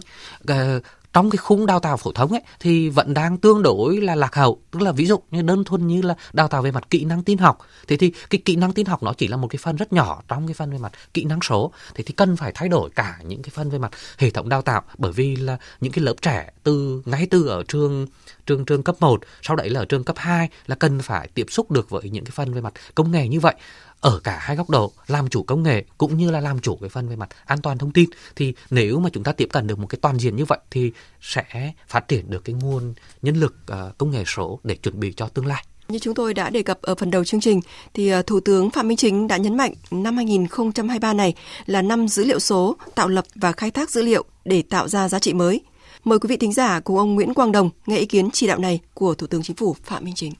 Uh, 0.51 0.83
trong 1.13 1.29
cái 1.29 1.37
khung 1.37 1.65
đào 1.65 1.79
tạo 1.79 1.97
phổ 1.97 2.11
thông 2.11 2.31
ấy, 2.31 2.41
thì 2.59 2.89
vẫn 2.89 3.13
đang 3.13 3.37
tương 3.37 3.63
đối 3.63 3.97
là 4.01 4.15
lạc 4.15 4.35
hậu. 4.35 4.61
Tức 4.71 4.81
là 4.81 4.91
ví 4.91 5.05
dụ 5.05 5.19
như 5.31 5.41
đơn 5.41 5.63
thuần 5.63 5.87
như 5.87 6.01
là 6.01 6.15
đào 6.33 6.47
tạo 6.47 6.61
về 6.61 6.71
mặt 6.71 6.89
kỹ 6.89 7.05
năng 7.05 7.23
tin 7.23 7.37
học 7.37 7.57
thế 7.87 7.97
thì 7.97 8.13
cái 8.29 8.41
kỹ 8.45 8.55
năng 8.55 8.73
tin 8.73 8.85
học 8.85 9.03
nó 9.03 9.13
chỉ 9.13 9.27
là 9.27 9.37
một 9.37 9.47
cái 9.47 9.57
phần 9.63 9.75
rất 9.75 9.93
nhỏ 9.93 10.21
trong 10.27 10.47
cái 10.47 10.53
phần 10.53 10.71
về 10.71 10.77
mặt 10.77 10.91
kỹ 11.13 11.23
năng 11.23 11.39
số. 11.41 11.71
Thế 11.95 12.03
thì 12.03 12.13
cần 12.13 12.37
phải 12.37 12.51
thay 12.55 12.69
đổi 12.69 12.89
cả 12.89 13.19
những 13.23 13.41
cái 13.41 13.51
phần 13.53 13.69
về 13.69 13.79
mặt 13.79 13.91
hệ 14.17 14.29
thống 14.29 14.49
đào 14.49 14.61
tạo, 14.61 14.81
bởi 14.97 15.11
vì 15.11 15.35
là 15.35 15.57
những 15.81 15.91
cái 15.91 16.03
lớp 16.03 16.15
trẻ 16.21 16.49
từ 16.63 17.01
ngay 17.05 17.27
từ 17.31 17.47
ở 17.47 17.63
trường 17.67 18.07
trường 18.45 18.65
trường 18.65 18.83
cấp 18.83 18.95
1 18.99 19.21
sau 19.41 19.55
đấy 19.55 19.69
là 19.69 19.79
ở 19.79 19.85
trường 19.85 20.03
cấp 20.03 20.15
2 20.19 20.49
là 20.67 20.75
cần 20.75 21.01
phải 21.01 21.27
tiếp 21.33 21.45
xúc 21.49 21.71
được 21.71 21.89
với 21.89 22.09
những 22.09 22.25
cái 22.25 22.31
phần 22.31 22.53
về 22.53 22.61
mặt 22.61 22.73
công 22.95 23.11
nghệ 23.11 23.27
như 23.27 23.39
vậy 23.39 23.55
ở 24.01 24.19
cả 24.23 24.37
hai 24.41 24.55
góc 24.55 24.69
độ 24.69 24.91
làm 25.07 25.29
chủ 25.29 25.43
công 25.43 25.63
nghệ 25.63 25.85
cũng 25.97 26.17
như 26.17 26.31
là 26.31 26.39
làm 26.39 26.59
chủ 26.59 26.75
cái 26.75 26.89
phần 26.89 27.09
về 27.09 27.15
mặt 27.15 27.29
an 27.45 27.61
toàn 27.61 27.77
thông 27.77 27.91
tin 27.91 28.09
thì 28.35 28.53
nếu 28.69 28.99
mà 28.99 29.09
chúng 29.13 29.23
ta 29.23 29.31
tiếp 29.31 29.49
cận 29.51 29.67
được 29.67 29.79
một 29.79 29.87
cái 29.87 29.99
toàn 30.01 30.19
diện 30.19 30.35
như 30.35 30.45
vậy 30.45 30.59
thì 30.71 30.91
sẽ 31.21 31.73
phát 31.87 32.07
triển 32.07 32.29
được 32.29 32.45
cái 32.45 32.55
nguồn 32.61 32.93
nhân 33.21 33.35
lực 33.35 33.55
ờ, 33.67 33.91
công 33.97 34.11
nghệ 34.11 34.23
số 34.27 34.59
để 34.63 34.75
chuẩn 34.75 34.99
bị 34.99 35.13
cho 35.17 35.27
tương 35.27 35.45
lai. 35.45 35.65
Như 35.87 35.99
chúng 35.99 36.13
tôi 36.13 36.33
đã 36.33 36.49
đề 36.49 36.63
cập 36.63 36.81
ở 36.81 36.95
phần 36.95 37.11
đầu 37.11 37.23
chương 37.23 37.41
trình 37.41 37.61
thì 37.93 38.09
ờ, 38.09 38.21
Thủ 38.21 38.39
tướng 38.39 38.69
Phạm 38.69 38.87
Minh 38.87 38.97
Chính 38.97 39.27
đã 39.27 39.37
nhấn 39.37 39.57
mạnh 39.57 39.73
năm 39.91 40.15
2023 40.15 41.13
này 41.13 41.33
là 41.65 41.81
năm 41.81 42.07
dữ 42.07 42.23
liệu 42.25 42.39
số, 42.39 42.75
tạo 42.95 43.07
lập 43.07 43.25
và 43.35 43.51
khai 43.51 43.71
thác 43.71 43.89
dữ 43.89 44.01
liệu 44.01 44.23
để 44.45 44.61
tạo 44.61 44.87
ra 44.87 45.09
giá 45.09 45.19
trị 45.19 45.33
mới. 45.33 45.61
Mời 46.03 46.19
quý 46.19 46.27
vị 46.27 46.37
thính 46.37 46.53
giả 46.53 46.79
cùng 46.79 46.97
ông 46.97 47.15
Nguyễn 47.15 47.33
Quang 47.33 47.51
Đồng 47.51 47.69
nghe 47.85 47.97
ý 47.97 48.05
kiến 48.05 48.29
chỉ 48.33 48.47
đạo 48.47 48.59
này 48.59 48.79
của 48.93 49.13
Thủ 49.13 49.27
tướng 49.27 49.43
Chính 49.43 49.55
phủ 49.55 49.75
Phạm 49.83 50.03
Minh 50.03 50.15
Chính. 50.15 50.33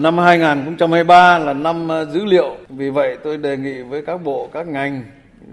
Năm 0.00 0.18
2023 0.18 1.38
là 1.38 1.52
năm 1.52 1.88
ờ, 1.88 2.04
dữ 2.04 2.24
liệu, 2.24 2.56
vì 2.68 2.90
vậy 2.90 3.16
tôi 3.22 3.36
đề 3.36 3.56
nghị 3.56 3.82
với 3.82 4.02
các 4.06 4.24
bộ, 4.24 4.48
các 4.52 4.68
ngành 4.68 5.02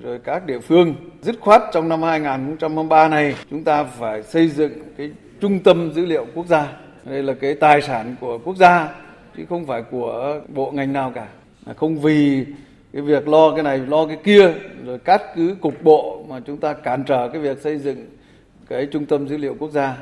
rồi 0.02 0.20
các 0.24 0.46
địa 0.46 0.60
phương 0.60 0.96
dứt 1.22 1.36
khoát 1.40 1.62
trong 1.74 1.90
năm 1.90 2.04
2023 2.04 3.08
này 3.08 3.36
chúng 3.50 3.64
ta 3.64 3.84
phải 3.84 4.24
xây 4.24 4.48
dựng 4.48 4.72
cái 4.98 5.12
trung 5.40 5.60
tâm 5.60 5.94
dữ 5.94 6.06
liệu 6.06 6.26
quốc 6.36 6.48
gia. 6.48 6.74
Đây 7.04 7.24
là 7.24 7.34
cái 7.34 7.56
tài 7.56 7.82
sản 7.82 8.16
của 8.22 8.38
quốc 8.38 8.58
gia 8.58 8.90
chứ 9.38 9.44
không 9.50 9.66
phải 9.66 9.82
của 9.82 10.40
bộ 10.48 10.72
ngành 10.72 10.94
nào 10.94 11.12
cả. 11.16 11.28
Không 11.76 11.98
vì 11.98 12.46
cái 12.94 13.02
việc 13.02 13.28
lo 13.28 13.52
cái 13.56 13.64
này 13.64 13.78
lo 13.78 14.06
cái 14.06 14.18
kia 14.24 14.54
rồi 14.86 14.98
cắt 15.00 15.22
cứ 15.36 15.56
cục 15.62 15.84
bộ 15.84 16.26
mà 16.30 16.40
chúng 16.40 16.58
ta 16.58 16.74
cản 16.74 17.04
trở 17.04 17.30
cái 17.30 17.42
việc 17.42 17.62
xây 17.62 17.78
dựng 17.78 18.06
cái 18.70 18.86
trung 18.86 19.06
tâm 19.06 19.28
dữ 19.28 19.38
liệu 19.38 19.56
quốc 19.60 19.72
gia. 19.72 19.98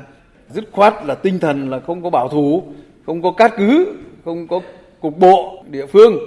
Dứt 0.48 0.64
khoát 0.72 0.94
là 1.04 1.14
tinh 1.14 1.38
thần 1.38 1.70
là 1.70 1.80
không 1.80 2.02
có 2.02 2.10
bảo 2.10 2.28
thủ, 2.28 2.62
không 3.06 3.22
có 3.22 3.30
cắt 3.30 3.52
cứ 3.56 3.96
không 4.26 4.48
có 4.48 4.60
cục 5.00 5.18
bộ 5.18 5.64
địa 5.70 5.86
phương. 5.92 6.18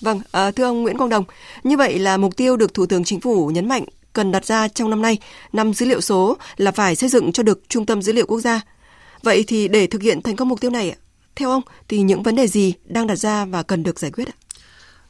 Vâng, 0.00 0.20
à, 0.32 0.50
thưa 0.50 0.64
ông 0.64 0.82
Nguyễn 0.82 0.98
Quang 0.98 1.10
Đồng, 1.10 1.24
như 1.64 1.76
vậy 1.76 1.98
là 1.98 2.16
mục 2.16 2.36
tiêu 2.36 2.56
được 2.56 2.74
Thủ 2.74 2.86
tướng 2.86 3.04
Chính 3.04 3.20
phủ 3.20 3.46
nhấn 3.46 3.68
mạnh 3.68 3.84
cần 4.12 4.32
đặt 4.32 4.44
ra 4.44 4.68
trong 4.68 4.90
năm 4.90 5.02
nay, 5.02 5.18
năm 5.52 5.74
dữ 5.74 5.86
liệu 5.86 6.00
số 6.00 6.36
là 6.56 6.70
phải 6.70 6.96
xây 6.96 7.08
dựng 7.08 7.32
cho 7.32 7.42
được 7.42 7.68
trung 7.68 7.86
tâm 7.86 8.02
dữ 8.02 8.12
liệu 8.12 8.26
quốc 8.26 8.40
gia. 8.40 8.60
Vậy 9.22 9.44
thì 9.46 9.68
để 9.68 9.86
thực 9.86 10.02
hiện 10.02 10.22
thành 10.22 10.36
công 10.36 10.48
mục 10.48 10.60
tiêu 10.60 10.70
này, 10.70 10.96
theo 11.36 11.50
ông 11.50 11.62
thì 11.88 12.02
những 12.02 12.22
vấn 12.22 12.36
đề 12.36 12.46
gì 12.46 12.74
đang 12.84 13.06
đặt 13.06 13.16
ra 13.16 13.44
và 13.44 13.62
cần 13.62 13.82
được 13.82 13.98
giải 13.98 14.10
quyết 14.10 14.28
ạ? 14.28 14.36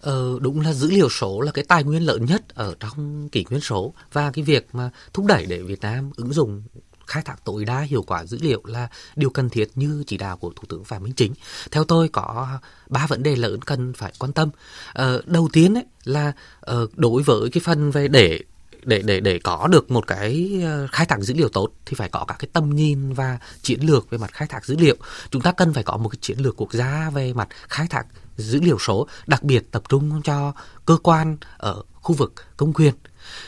Ờ, 0.00 0.38
đúng 0.40 0.60
là 0.60 0.72
dữ 0.72 0.90
liệu 0.90 1.08
số 1.08 1.40
là 1.40 1.52
cái 1.52 1.64
tài 1.68 1.84
nguyên 1.84 2.02
lớn 2.02 2.24
nhất 2.24 2.42
ở 2.54 2.74
trong 2.80 3.28
kỷ 3.28 3.44
nguyên 3.50 3.60
số 3.60 3.94
và 4.12 4.30
cái 4.30 4.44
việc 4.44 4.66
mà 4.72 4.90
thúc 5.12 5.26
đẩy 5.26 5.46
để 5.46 5.62
Việt 5.62 5.80
Nam 5.80 6.10
ứng 6.16 6.32
dụng 6.32 6.62
khai 7.06 7.22
thác 7.22 7.44
tối 7.44 7.64
đa 7.64 7.80
hiệu 7.80 8.02
quả 8.02 8.24
dữ 8.24 8.38
liệu 8.40 8.62
là 8.64 8.88
điều 9.16 9.30
cần 9.30 9.48
thiết 9.50 9.68
như 9.74 10.04
chỉ 10.06 10.16
đạo 10.16 10.36
của 10.36 10.52
Thủ 10.56 10.62
tướng 10.68 10.84
Phạm 10.84 11.02
Minh 11.02 11.12
Chính. 11.12 11.34
Theo 11.70 11.84
tôi 11.84 12.08
có 12.08 12.58
ba 12.88 13.06
vấn 13.06 13.22
đề 13.22 13.36
lớn 13.36 13.62
cần 13.62 13.92
phải 13.92 14.12
quan 14.18 14.32
tâm. 14.32 14.50
Ờ, 14.92 15.22
đầu 15.26 15.48
tiên 15.52 15.74
ấy 15.74 15.84
là 16.04 16.32
ờ, 16.60 16.86
đối 16.94 17.22
với 17.22 17.50
cái 17.50 17.60
phần 17.64 17.90
về 17.90 18.08
để 18.08 18.40
để 18.84 19.02
để 19.02 19.20
để 19.20 19.38
có 19.38 19.66
được 19.66 19.90
một 19.90 20.06
cái 20.06 20.60
ờ, 20.64 20.86
khai 20.92 21.06
thác 21.06 21.20
dữ 21.20 21.34
liệu 21.34 21.48
tốt 21.48 21.68
thì 21.86 21.94
phải 21.94 22.08
có 22.08 22.24
các 22.28 22.36
cái 22.38 22.48
tầm 22.52 22.70
nhìn 22.70 23.12
và 23.12 23.38
chiến 23.62 23.80
lược 23.80 24.10
về 24.10 24.18
mặt 24.18 24.32
khai 24.32 24.48
thác 24.48 24.66
dữ 24.66 24.76
liệu. 24.76 24.96
Chúng 25.30 25.42
ta 25.42 25.52
cần 25.52 25.72
phải 25.72 25.82
có 25.82 25.96
một 25.96 26.08
cái 26.08 26.18
chiến 26.20 26.38
lược 26.38 26.56
quốc 26.56 26.72
gia 26.72 27.10
về 27.10 27.32
mặt 27.32 27.48
khai 27.68 27.86
thác 27.90 28.06
dữ 28.36 28.60
liệu 28.60 28.78
số, 28.78 29.06
đặc 29.26 29.42
biệt 29.42 29.70
tập 29.70 29.82
trung 29.88 30.22
cho 30.22 30.52
cơ 30.86 30.96
quan 31.02 31.36
ở 31.56 31.82
khu 31.94 32.14
vực 32.14 32.32
công 32.56 32.72
quyền 32.72 32.94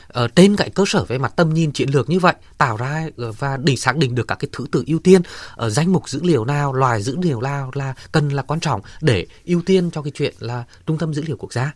ở 0.08 0.28
trên 0.28 0.56
cái 0.56 0.70
cơ 0.70 0.84
sở 0.86 1.04
về 1.04 1.18
mặt 1.18 1.32
tầm 1.36 1.54
nhìn 1.54 1.72
chiến 1.72 1.90
lược 1.90 2.10
như 2.10 2.18
vậy 2.18 2.34
tạo 2.58 2.76
ra 2.76 3.08
ờ, 3.16 3.32
và 3.32 3.56
để 3.56 3.76
xác 3.76 3.96
định 3.96 4.14
được 4.14 4.28
các 4.28 4.38
cái 4.38 4.48
thứ 4.52 4.66
tự 4.72 4.84
ưu 4.86 4.98
tiên 4.98 5.22
ở 5.56 5.70
danh 5.70 5.92
mục 5.92 6.08
dữ 6.08 6.20
liệu 6.22 6.44
nào 6.44 6.72
loài 6.72 7.02
dữ 7.02 7.16
liệu 7.22 7.40
nào 7.40 7.70
là 7.74 7.94
cần 8.12 8.28
là 8.28 8.42
quan 8.42 8.60
trọng 8.60 8.80
để 9.00 9.26
ưu 9.44 9.62
tiên 9.66 9.90
cho 9.90 10.02
cái 10.02 10.10
chuyện 10.14 10.34
là 10.38 10.64
trung 10.86 10.98
tâm 10.98 11.14
dữ 11.14 11.22
liệu 11.26 11.36
quốc 11.36 11.52
gia. 11.52 11.72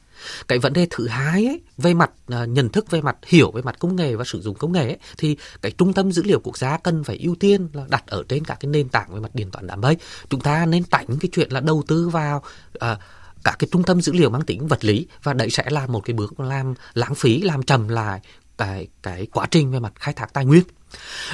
Cái 0.48 0.58
vấn 0.58 0.72
đề 0.72 0.86
thứ 0.90 1.08
hai 1.08 1.46
ấy, 1.46 1.60
về 1.78 1.94
mặt 1.94 2.10
uh, 2.42 2.48
nhận 2.48 2.68
thức 2.68 2.90
về 2.90 3.00
mặt 3.00 3.16
hiểu 3.26 3.50
về 3.50 3.62
mặt 3.62 3.76
công 3.78 3.96
nghệ 3.96 4.16
và 4.16 4.24
sử 4.24 4.40
dụng 4.40 4.54
công 4.54 4.72
nghệ 4.72 4.84
ấy, 4.84 4.98
thì 5.18 5.36
cái 5.62 5.72
trung 5.72 5.92
tâm 5.92 6.12
dữ 6.12 6.22
liệu 6.22 6.40
quốc 6.40 6.58
gia 6.58 6.78
cần 6.78 7.04
phải 7.04 7.18
ưu 7.18 7.34
tiên 7.34 7.68
là 7.72 7.84
đặt 7.88 8.06
ở 8.06 8.22
trên 8.28 8.44
các 8.44 8.58
cái 8.60 8.70
nền 8.70 8.88
tảng 8.88 9.14
về 9.14 9.20
mặt 9.20 9.34
điện 9.34 9.50
toán 9.50 9.66
đám 9.66 9.80
mây. 9.80 9.96
Chúng 10.30 10.40
ta 10.40 10.66
nên 10.66 10.84
tránh 10.84 11.06
cái 11.20 11.28
chuyện 11.32 11.50
là 11.50 11.60
đầu 11.60 11.84
tư 11.88 12.08
vào 12.08 12.42
uh, 12.84 12.98
các 13.48 13.58
cái 13.58 13.68
trung 13.72 13.82
tâm 13.82 14.00
dữ 14.00 14.12
liệu 14.12 14.30
mang 14.30 14.42
tính 14.42 14.66
vật 14.66 14.84
lý 14.84 15.06
và 15.22 15.32
đấy 15.32 15.50
sẽ 15.50 15.64
là 15.70 15.86
một 15.86 16.00
cái 16.00 16.14
bước 16.14 16.40
làm 16.40 16.74
lãng 16.94 17.14
phí, 17.14 17.42
làm 17.42 17.62
trầm 17.62 17.88
lại 17.88 18.20
cái 18.58 18.86
cái 19.02 19.26
quá 19.32 19.46
trình 19.50 19.70
về 19.70 19.80
mặt 19.80 19.92
khai 19.94 20.14
thác 20.14 20.32
tài 20.32 20.44
nguyên 20.44 20.62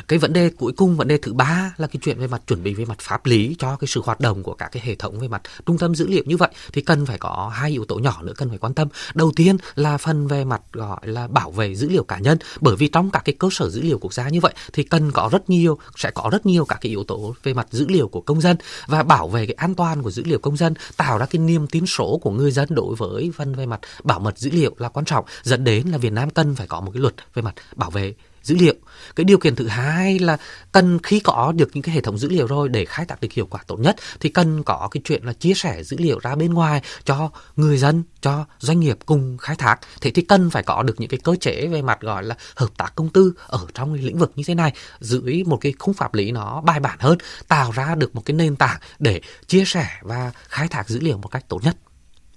cái 0.08 0.18
vấn 0.18 0.32
đề 0.32 0.50
cuối 0.50 0.72
cùng, 0.76 0.96
vấn 0.96 1.08
đề 1.08 1.18
thứ 1.18 1.32
ba 1.32 1.74
là 1.76 1.86
cái 1.86 2.00
chuyện 2.02 2.18
về 2.18 2.26
mặt 2.26 2.42
chuẩn 2.46 2.62
bị, 2.62 2.74
về 2.74 2.84
mặt 2.84 2.98
pháp 3.00 3.26
lý 3.26 3.56
cho 3.58 3.76
cái 3.76 3.88
sự 3.88 4.02
hoạt 4.04 4.20
động 4.20 4.42
của 4.42 4.54
các 4.54 4.68
cái 4.72 4.82
hệ 4.86 4.94
thống 4.94 5.18
về 5.18 5.28
mặt 5.28 5.42
trung 5.66 5.78
tâm 5.78 5.94
dữ 5.94 6.06
liệu. 6.08 6.22
Như 6.26 6.36
vậy 6.36 6.48
thì 6.72 6.82
cần 6.82 7.06
phải 7.06 7.18
có 7.18 7.52
hai 7.54 7.70
yếu 7.70 7.84
tố 7.84 7.98
nhỏ 7.98 8.22
nữa 8.22 8.32
cần 8.36 8.48
phải 8.48 8.58
quan 8.58 8.74
tâm. 8.74 8.88
Đầu 9.14 9.32
tiên 9.36 9.56
là 9.74 9.98
phần 9.98 10.26
về 10.26 10.44
mặt, 10.44 10.62
gọi 10.72 11.00
là, 11.02 11.28
bảo 11.28 11.50
vệ 11.50 11.74
dữ 11.74 11.88
liệu 11.88 12.04
cá 12.04 12.18
nhân. 12.18 12.38
Bởi 12.60 12.76
vì 12.76 12.88
trong 12.88 13.10
các 13.10 13.22
cái 13.24 13.34
cơ 13.38 13.48
sở 13.50 13.70
dữ 13.70 13.82
liệu 13.82 13.98
quốc 13.98 14.14
gia 14.14 14.28
như 14.28 14.40
vậy 14.40 14.52
thì 14.72 14.82
cần 14.82 15.12
có 15.12 15.28
rất 15.32 15.50
nhiều, 15.50 15.78
sẽ 15.96 16.10
có 16.10 16.28
rất 16.32 16.46
nhiều 16.46 16.64
các 16.64 16.78
cái 16.80 16.90
yếu 16.90 17.04
tố 17.04 17.34
về 17.42 17.54
mặt 17.54 17.66
dữ 17.70 17.86
liệu 17.88 18.08
của 18.08 18.20
công 18.20 18.40
dân. 18.40 18.56
Và 18.86 19.02
bảo 19.02 19.28
vệ 19.28 19.46
cái 19.46 19.54
an 19.54 19.74
toàn 19.74 20.02
của 20.02 20.10
dữ 20.10 20.22
liệu 20.26 20.38
công 20.38 20.56
dân, 20.56 20.74
tạo 20.96 21.18
ra 21.18 21.26
cái 21.26 21.40
niềm 21.40 21.66
tin 21.66 21.86
số 21.86 22.18
của 22.22 22.30
người 22.30 22.50
dân 22.50 22.68
đối 22.70 22.94
với 22.94 23.32
phần 23.36 23.54
về 23.54 23.66
mặt 23.66 23.80
bảo 24.04 24.18
mật 24.18 24.38
dữ 24.38 24.50
liệu 24.50 24.74
là 24.78 24.88
quan 24.88 25.06
trọng. 25.06 25.24
Dẫn 25.42 25.64
đến 25.64 25.88
là 25.88 25.98
Việt 25.98 26.12
Nam 26.12 26.30
cần 26.30 26.54
phải 26.54 26.66
có 26.66 26.80
một 26.80 26.90
cái 26.94 27.00
luật 27.00 27.14
về 27.34 27.42
mặt 27.42 27.54
bảo 27.76 27.90
vệ 27.90 28.14
dữ 28.44 28.56
liệu. 28.56 28.74
Cái 29.16 29.24
điều 29.24 29.38
kiện 29.38 29.56
thứ 29.56 29.66
hai 29.66 30.18
là 30.18 30.36
cần 30.72 30.98
khi 31.02 31.20
có 31.20 31.52
được 31.56 31.70
những 31.74 31.82
cái 31.82 31.94
hệ 31.94 32.00
thống 32.00 32.18
dữ 32.18 32.28
liệu 32.28 32.46
rồi 32.46 32.68
để 32.68 32.84
khai 32.84 33.06
thác 33.06 33.20
được 33.20 33.32
hiệu 33.32 33.46
quả 33.46 33.60
tốt 33.66 33.80
nhất, 33.80 33.96
thì 34.20 34.28
cần 34.28 34.62
có 34.62 34.88
cái 34.90 35.00
chuyện 35.04 35.24
là 35.24 35.32
chia 35.32 35.54
sẻ 35.54 35.82
dữ 35.82 35.96
liệu 36.00 36.18
ra 36.18 36.34
bên 36.34 36.54
ngoài 36.54 36.82
cho 37.04 37.30
người 37.56 37.78
dân, 37.78 38.04
cho 38.20 38.44
doanh 38.58 38.80
nghiệp 38.80 38.98
cùng 39.06 39.38
khai 39.38 39.56
thác. 39.56 39.76
Thế 40.00 40.10
thì 40.10 40.22
cần 40.22 40.50
phải 40.50 40.62
có 40.62 40.82
được 40.82 41.00
những 41.00 41.10
cái 41.10 41.20
cơ 41.24 41.36
chế 41.40 41.66
về 41.66 41.82
mặt 41.82 42.00
gọi 42.00 42.24
là 42.24 42.36
hợp 42.56 42.68
tác 42.76 42.92
công 42.96 43.08
tư 43.08 43.34
ở 43.46 43.66
trong 43.74 43.94
cái 43.94 44.02
lĩnh 44.02 44.18
vực 44.18 44.32
như 44.36 44.44
thế 44.46 44.54
này, 44.54 44.72
dưới 45.00 45.42
một 45.46 45.56
cái 45.56 45.74
khung 45.78 45.94
pháp 45.94 46.14
lý 46.14 46.30
nó 46.30 46.60
bài 46.60 46.80
bản 46.80 46.98
hơn, 47.00 47.18
tạo 47.48 47.70
ra 47.70 47.94
được 47.94 48.14
một 48.14 48.22
cái 48.24 48.34
nền 48.34 48.56
tảng 48.56 48.80
để 48.98 49.20
chia 49.46 49.64
sẻ 49.64 49.88
và 50.02 50.32
khai 50.48 50.68
thác 50.68 50.88
dữ 50.88 51.00
liệu 51.00 51.18
một 51.18 51.28
cách 51.28 51.44
tốt 51.48 51.60
nhất. 51.62 51.76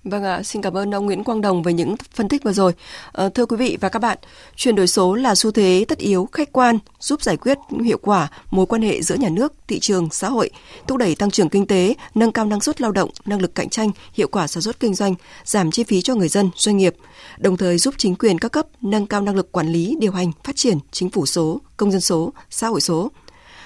Vâng 0.09 0.23
ạ, 0.23 0.43
xin 0.43 0.61
cảm 0.61 0.77
ơn 0.77 0.95
ông 0.95 1.05
Nguyễn 1.05 1.23
Quang 1.23 1.41
Đồng 1.41 1.63
về 1.63 1.73
những 1.73 1.95
phân 2.13 2.27
tích 2.27 2.43
vừa 2.43 2.53
rồi. 2.53 2.73
À, 3.11 3.29
thưa 3.29 3.45
quý 3.45 3.57
vị 3.57 3.77
và 3.81 3.89
các 3.89 3.99
bạn, 3.99 4.17
chuyển 4.55 4.75
đổi 4.75 4.87
số 4.87 5.15
là 5.15 5.35
xu 5.35 5.51
thế 5.51 5.85
tất 5.87 5.97
yếu, 5.97 6.29
khách 6.31 6.51
quan, 6.51 6.79
giúp 6.99 7.21
giải 7.21 7.37
quyết 7.37 7.57
hiệu 7.83 7.97
quả 8.01 8.27
mối 8.51 8.65
quan 8.65 8.81
hệ 8.81 9.01
giữa 9.01 9.15
nhà 9.15 9.29
nước, 9.29 9.53
thị 9.67 9.79
trường, 9.79 10.09
xã 10.11 10.29
hội, 10.29 10.49
thúc 10.87 10.97
đẩy 10.97 11.15
tăng 11.15 11.31
trưởng 11.31 11.49
kinh 11.49 11.67
tế, 11.67 11.93
nâng 12.15 12.31
cao 12.31 12.45
năng 12.45 12.61
suất 12.61 12.81
lao 12.81 12.91
động, 12.91 13.09
năng 13.25 13.41
lực 13.41 13.55
cạnh 13.55 13.69
tranh, 13.69 13.91
hiệu 14.13 14.27
quả 14.27 14.47
sản 14.47 14.63
xuất 14.63 14.79
kinh 14.79 14.93
doanh, 14.93 15.15
giảm 15.45 15.71
chi 15.71 15.83
phí 15.83 16.01
cho 16.01 16.15
người 16.15 16.29
dân, 16.29 16.49
doanh 16.55 16.77
nghiệp, 16.77 16.95
đồng 17.37 17.57
thời 17.57 17.77
giúp 17.77 17.93
chính 17.97 18.15
quyền 18.15 18.39
các 18.39 18.51
cấp 18.51 18.67
nâng 18.81 19.07
cao 19.07 19.21
năng 19.21 19.35
lực 19.35 19.51
quản 19.51 19.67
lý, 19.67 19.95
điều 19.99 20.11
hành, 20.11 20.31
phát 20.43 20.55
triển 20.55 20.77
chính 20.91 21.09
phủ 21.09 21.25
số, 21.25 21.61
công 21.77 21.91
dân 21.91 22.01
số, 22.01 22.33
xã 22.49 22.67
hội 22.67 22.81
số. 22.81 23.11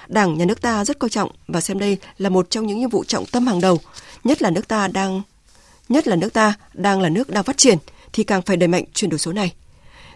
Đảng, 0.08 0.38
nhà 0.38 0.44
nước 0.44 0.62
ta 0.62 0.84
rất 0.84 0.98
coi 0.98 1.10
trọng 1.10 1.30
và 1.48 1.60
xem 1.60 1.78
đây 1.78 1.96
là 2.18 2.28
một 2.28 2.50
trong 2.50 2.66
những 2.66 2.78
nhiệm 2.78 2.90
vụ 2.90 3.04
trọng 3.04 3.26
tâm 3.26 3.46
hàng 3.46 3.60
đầu, 3.60 3.78
nhất 4.24 4.42
là 4.42 4.50
nước 4.50 4.68
ta 4.68 4.88
đang 4.88 5.22
nhất 5.88 6.08
là 6.08 6.16
nước 6.16 6.32
ta 6.32 6.54
đang 6.74 7.00
là 7.00 7.08
nước 7.08 7.30
đang 7.30 7.44
phát 7.44 7.56
triển 7.56 7.78
thì 8.12 8.24
càng 8.24 8.42
phải 8.42 8.56
đẩy 8.56 8.68
mạnh 8.68 8.84
chuyển 8.94 9.10
đổi 9.10 9.18
số 9.18 9.32
này. 9.32 9.52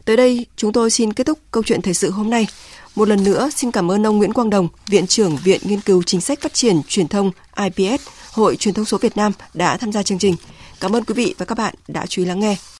Tới 0.04 0.16
đây, 0.16 0.46
chúng 0.56 0.72
tôi 0.72 0.90
xin 0.90 1.12
kết 1.12 1.24
thúc 1.24 1.38
câu 1.50 1.62
chuyện 1.62 1.82
thời 1.82 1.94
sự 1.94 2.10
hôm 2.10 2.30
nay. 2.30 2.46
Một 2.94 3.08
lần 3.08 3.24
nữa, 3.24 3.50
xin 3.56 3.70
cảm 3.70 3.90
ơn 3.90 4.06
ông 4.06 4.18
Nguyễn 4.18 4.32
Quang 4.32 4.50
Đồng, 4.50 4.68
Viện 4.86 5.06
trưởng 5.06 5.36
Viện 5.36 5.60
Nghiên 5.64 5.80
cứu 5.80 6.02
Chính 6.02 6.20
sách 6.20 6.40
Phát 6.40 6.54
triển 6.54 6.80
Truyền 6.88 7.08
thông 7.08 7.30
IPS, 7.56 8.06
Hội 8.32 8.56
Truyền 8.56 8.74
thông 8.74 8.84
số 8.84 8.98
Việt 8.98 9.16
Nam 9.16 9.32
đã 9.54 9.76
tham 9.76 9.92
gia 9.92 10.02
chương 10.02 10.18
trình. 10.18 10.36
Cảm 10.80 10.96
ơn 10.96 11.04
quý 11.04 11.14
vị 11.14 11.34
và 11.38 11.46
các 11.46 11.58
bạn 11.58 11.74
đã 11.88 12.06
chú 12.06 12.22
ý 12.22 12.26
lắng 12.26 12.40
nghe. 12.40 12.56